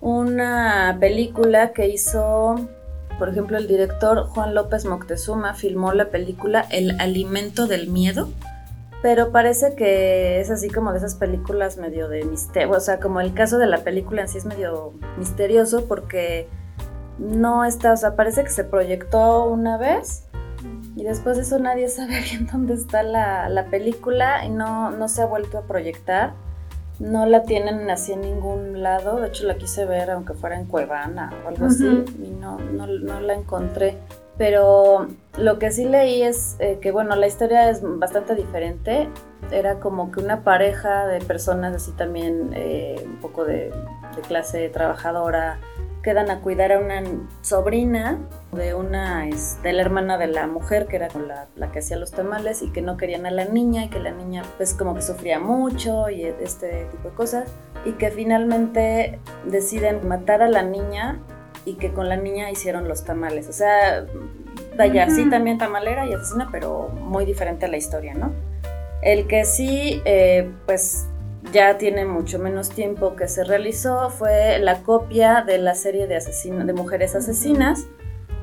[0.00, 2.54] una película que hizo,
[3.18, 8.28] por ejemplo, el director Juan López Moctezuma filmó la película El alimento del miedo,
[9.02, 13.20] pero parece que es así como de esas películas medio de misterio, o sea, como
[13.20, 16.48] el caso de la película en sí es medio misterioso porque
[17.18, 20.27] no está, o sea, parece que se proyectó una vez
[20.96, 25.22] y después de eso nadie sabe bien dónde está la, película y no, no se
[25.22, 26.32] ha vuelto a proyectar.
[26.98, 29.20] No la tienen así en ningún lado.
[29.20, 32.86] De hecho, la quise ver aunque fuera en Cuevana o algo así y no, no,
[33.20, 33.96] la encontré.
[34.36, 35.06] Pero
[35.36, 39.08] lo que sí leí es eh, que, bueno, la historia es bastante diferente.
[39.52, 43.70] Era como que una pareja de personas así también, eh, un poco de,
[44.16, 45.60] de clase trabajadora,
[46.02, 47.02] quedan a cuidar a una
[47.42, 48.18] sobrina
[48.52, 49.26] de una
[49.62, 52.62] de la hermana de la mujer que era con la, la, que hacía los tamales
[52.62, 55.38] y que no querían a la niña y que la niña pues como que sufría
[55.38, 57.50] mucho y este tipo de cosas
[57.84, 61.20] y que finalmente deciden matar a la niña
[61.66, 63.48] y que con la niña hicieron los tamales.
[63.48, 64.06] O sea
[64.76, 68.32] vaya sí también tamalera y asesina pero muy diferente a la historia no
[69.02, 71.06] el que sí eh, pues
[71.52, 76.18] ya tiene mucho menos tiempo que se realizó fue la copia de la serie de,
[76.18, 77.86] de mujeres asesinas.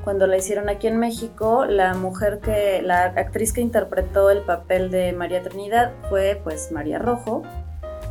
[0.06, 4.88] Cuando la hicieron aquí en México, la mujer que, la actriz que interpretó el papel
[4.88, 7.42] de María Trinidad fue pues María Rojo.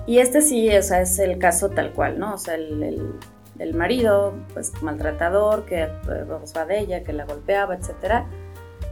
[0.06, 2.34] Y este sí, o sea, es el caso tal cual, ¿no?
[2.34, 3.18] O sea, el,
[3.60, 8.26] el, marido, pues maltratador, que abusaba de ella, que la golpeaba, etc.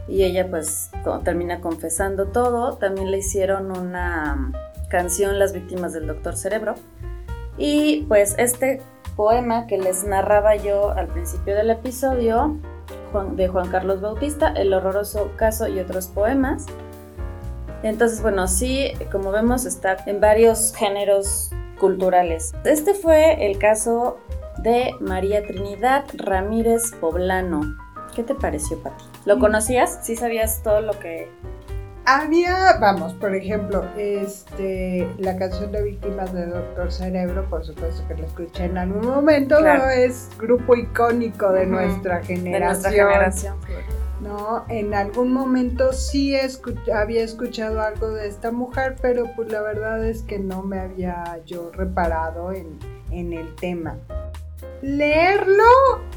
[0.08, 0.90] Y ella pues
[1.24, 2.78] termina confesando todo.
[2.78, 4.50] También le hicieron una
[4.88, 6.74] canción Las víctimas del Doctor Cerebro.
[7.58, 8.80] Y pues este
[9.14, 12.58] poema que les narraba yo al principio del episodio
[13.22, 16.66] de Juan Carlos Bautista, El horroroso caso y otros poemas.
[17.84, 22.52] Entonces, bueno, sí, como vemos, está en varios géneros culturales.
[22.64, 24.18] Este fue el caso
[24.58, 27.60] de María Trinidad Ramírez Poblano.
[28.16, 29.04] ¿Qué te pareció, Pati?
[29.26, 30.00] ¿Lo conocías?
[30.02, 31.30] ¿Sí sabías todo lo que
[32.04, 38.14] había, vamos, por ejemplo, este, la canción de Víctimas de Doctor Cerebro, por supuesto que
[38.14, 39.88] la escuché en algún momento, ¿no?
[39.88, 42.52] es grupo icónico de nuestra generación.
[42.52, 43.56] De nuestra generación.
[44.20, 44.64] ¿no?
[44.68, 46.34] En algún momento sí
[46.94, 51.40] había escuchado algo de esta mujer, pero pues la verdad es que no me había
[51.44, 52.78] yo reparado en,
[53.10, 53.96] en el tema.
[54.82, 55.64] Leerlo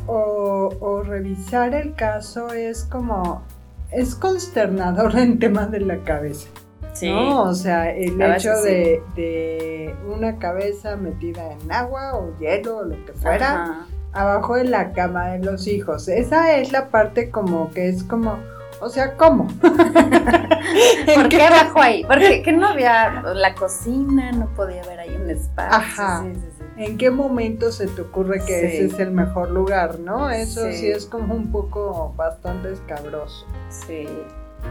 [0.05, 3.43] o, o revisar el caso es como
[3.91, 6.49] es consternador en temas de la cabeza.
[6.93, 7.11] Sí.
[7.11, 7.43] ¿no?
[7.43, 13.13] O sea, el hecho de, una cabeza metida en agua o hielo o lo que
[13.13, 16.07] fuera, abajo de la cama de los hijos.
[16.07, 18.39] Esa es la parte como que es como,
[18.81, 19.47] o sea, ¿cómo?
[19.61, 22.03] ¿Por qué abajo ahí?
[22.05, 25.77] Porque que no había la cocina, no podía haber ahí un espacio.
[25.77, 26.23] Ajá.
[26.23, 26.46] Sí, sí,
[26.77, 30.29] ¿En qué momento se te ocurre que ese es el mejor lugar, no?
[30.29, 30.87] Eso sí.
[30.87, 33.47] es como un poco bastante escabroso.
[33.69, 34.07] Sí.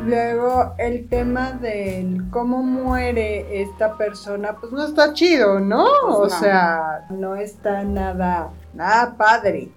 [0.05, 5.85] Luego el tema del cómo muere esta persona, pues no está chido, ¿no?
[6.07, 9.71] Pues o sea, no está nada, nada padre.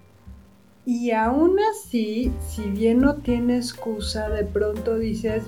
[0.86, 5.44] Y aún así, si bien no tiene excusa, de pronto dices,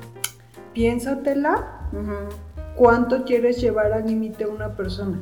[0.74, 1.90] piénsatela,
[2.76, 5.20] ¿cuánto quieres llevar al límite a una persona?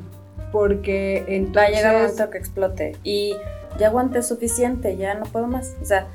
[0.52, 1.56] Porque entonces...
[1.58, 3.36] Va a llegar un momento que explote y
[3.78, 6.08] ya aguanté suficiente, ya no puedo más, o sea,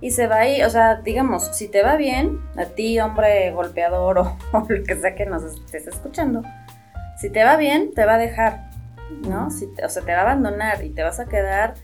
[0.00, 4.18] y se va ahí, o sea, digamos, si te va bien, a ti, hombre golpeador
[4.18, 6.42] o, lo que sea que nos estés escuchando,
[7.18, 8.70] si te va bien, te va a dejar,
[9.28, 9.50] ¿no?
[9.50, 11.74] Si o sea, te va a abandonar y te vas a quedar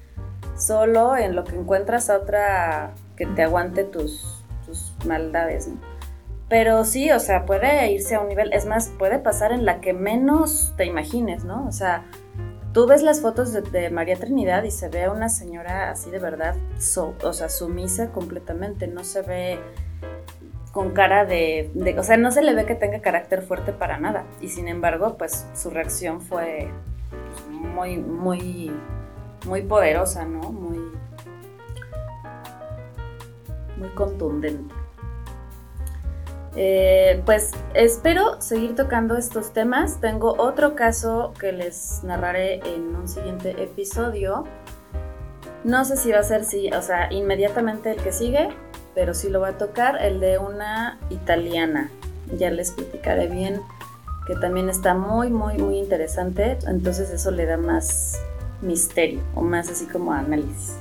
[0.57, 5.96] solo en lo que encuentras a otra que te aguante tus, tus maldades, ¿no?
[6.49, 9.81] Pero sí, o sea, puede irse a un nivel, es más, puede pasar en la
[9.81, 11.67] que menos te imagines, ¿no?
[11.67, 12.05] O sea,
[12.73, 16.21] tú ves las fotos de, María Trinidad y se ve a una señora así de
[16.21, 16.55] verdad,
[17.23, 19.59] o sea, sumisa completamente, no se ve
[20.71, 24.25] con cara de, o sea, no se le ve que tenga carácter fuerte para nada.
[24.41, 26.69] Y sin embargo, pues su reacción fue
[27.51, 28.71] muy, muy,
[29.47, 30.53] muy poderosa, ¿no?
[30.53, 30.79] Muy,
[33.79, 34.86] muy contundente.
[36.57, 40.01] Eh, pues espero seguir tocando estos temas.
[40.01, 44.45] Tengo otro caso que les narraré en un siguiente episodio.
[45.65, 48.49] No sé si va a ser, si, o sea, inmediatamente el que sigue
[48.97, 51.91] pero sí lo voy a tocar, el de una italiana.
[52.39, 53.61] Ya les platicaré bien,
[54.27, 56.59] que también está muy, muy, muy interesante.
[56.67, 58.19] Entonces eso le da más
[58.63, 60.77] misterio o más así como análisis.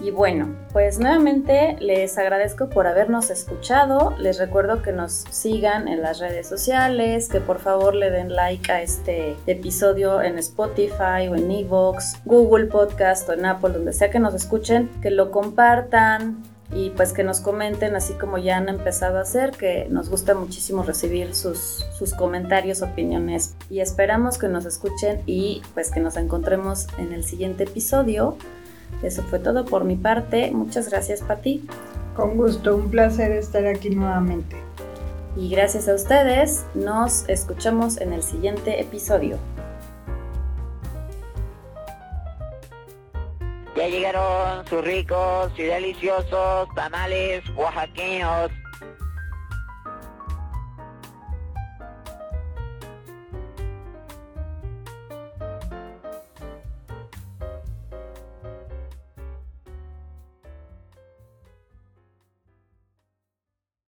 [0.00, 4.14] Y bueno, pues nuevamente les agradezco por habernos escuchado.
[4.18, 8.72] Les recuerdo que nos sigan en las redes sociales, que por favor le den like
[8.72, 14.10] a este episodio en Spotify o en Evox, Google Podcast o en Apple, donde sea
[14.10, 18.68] que nos escuchen, que lo compartan, y pues que nos comenten así como ya han
[18.68, 24.48] empezado a hacer, que nos gusta muchísimo recibir sus, sus comentarios, opiniones y esperamos que
[24.48, 28.36] nos escuchen y pues que nos encontremos en el siguiente episodio.
[29.02, 30.50] Eso fue todo por mi parte.
[30.50, 31.66] Muchas gracias, Pati.
[32.14, 34.56] Con gusto, un placer estar aquí nuevamente.
[35.36, 39.38] Y gracias a ustedes, nos escuchamos en el siguiente episodio.
[43.76, 48.50] Ya llegaron sus ricos y deliciosos tamales oaxaqueños.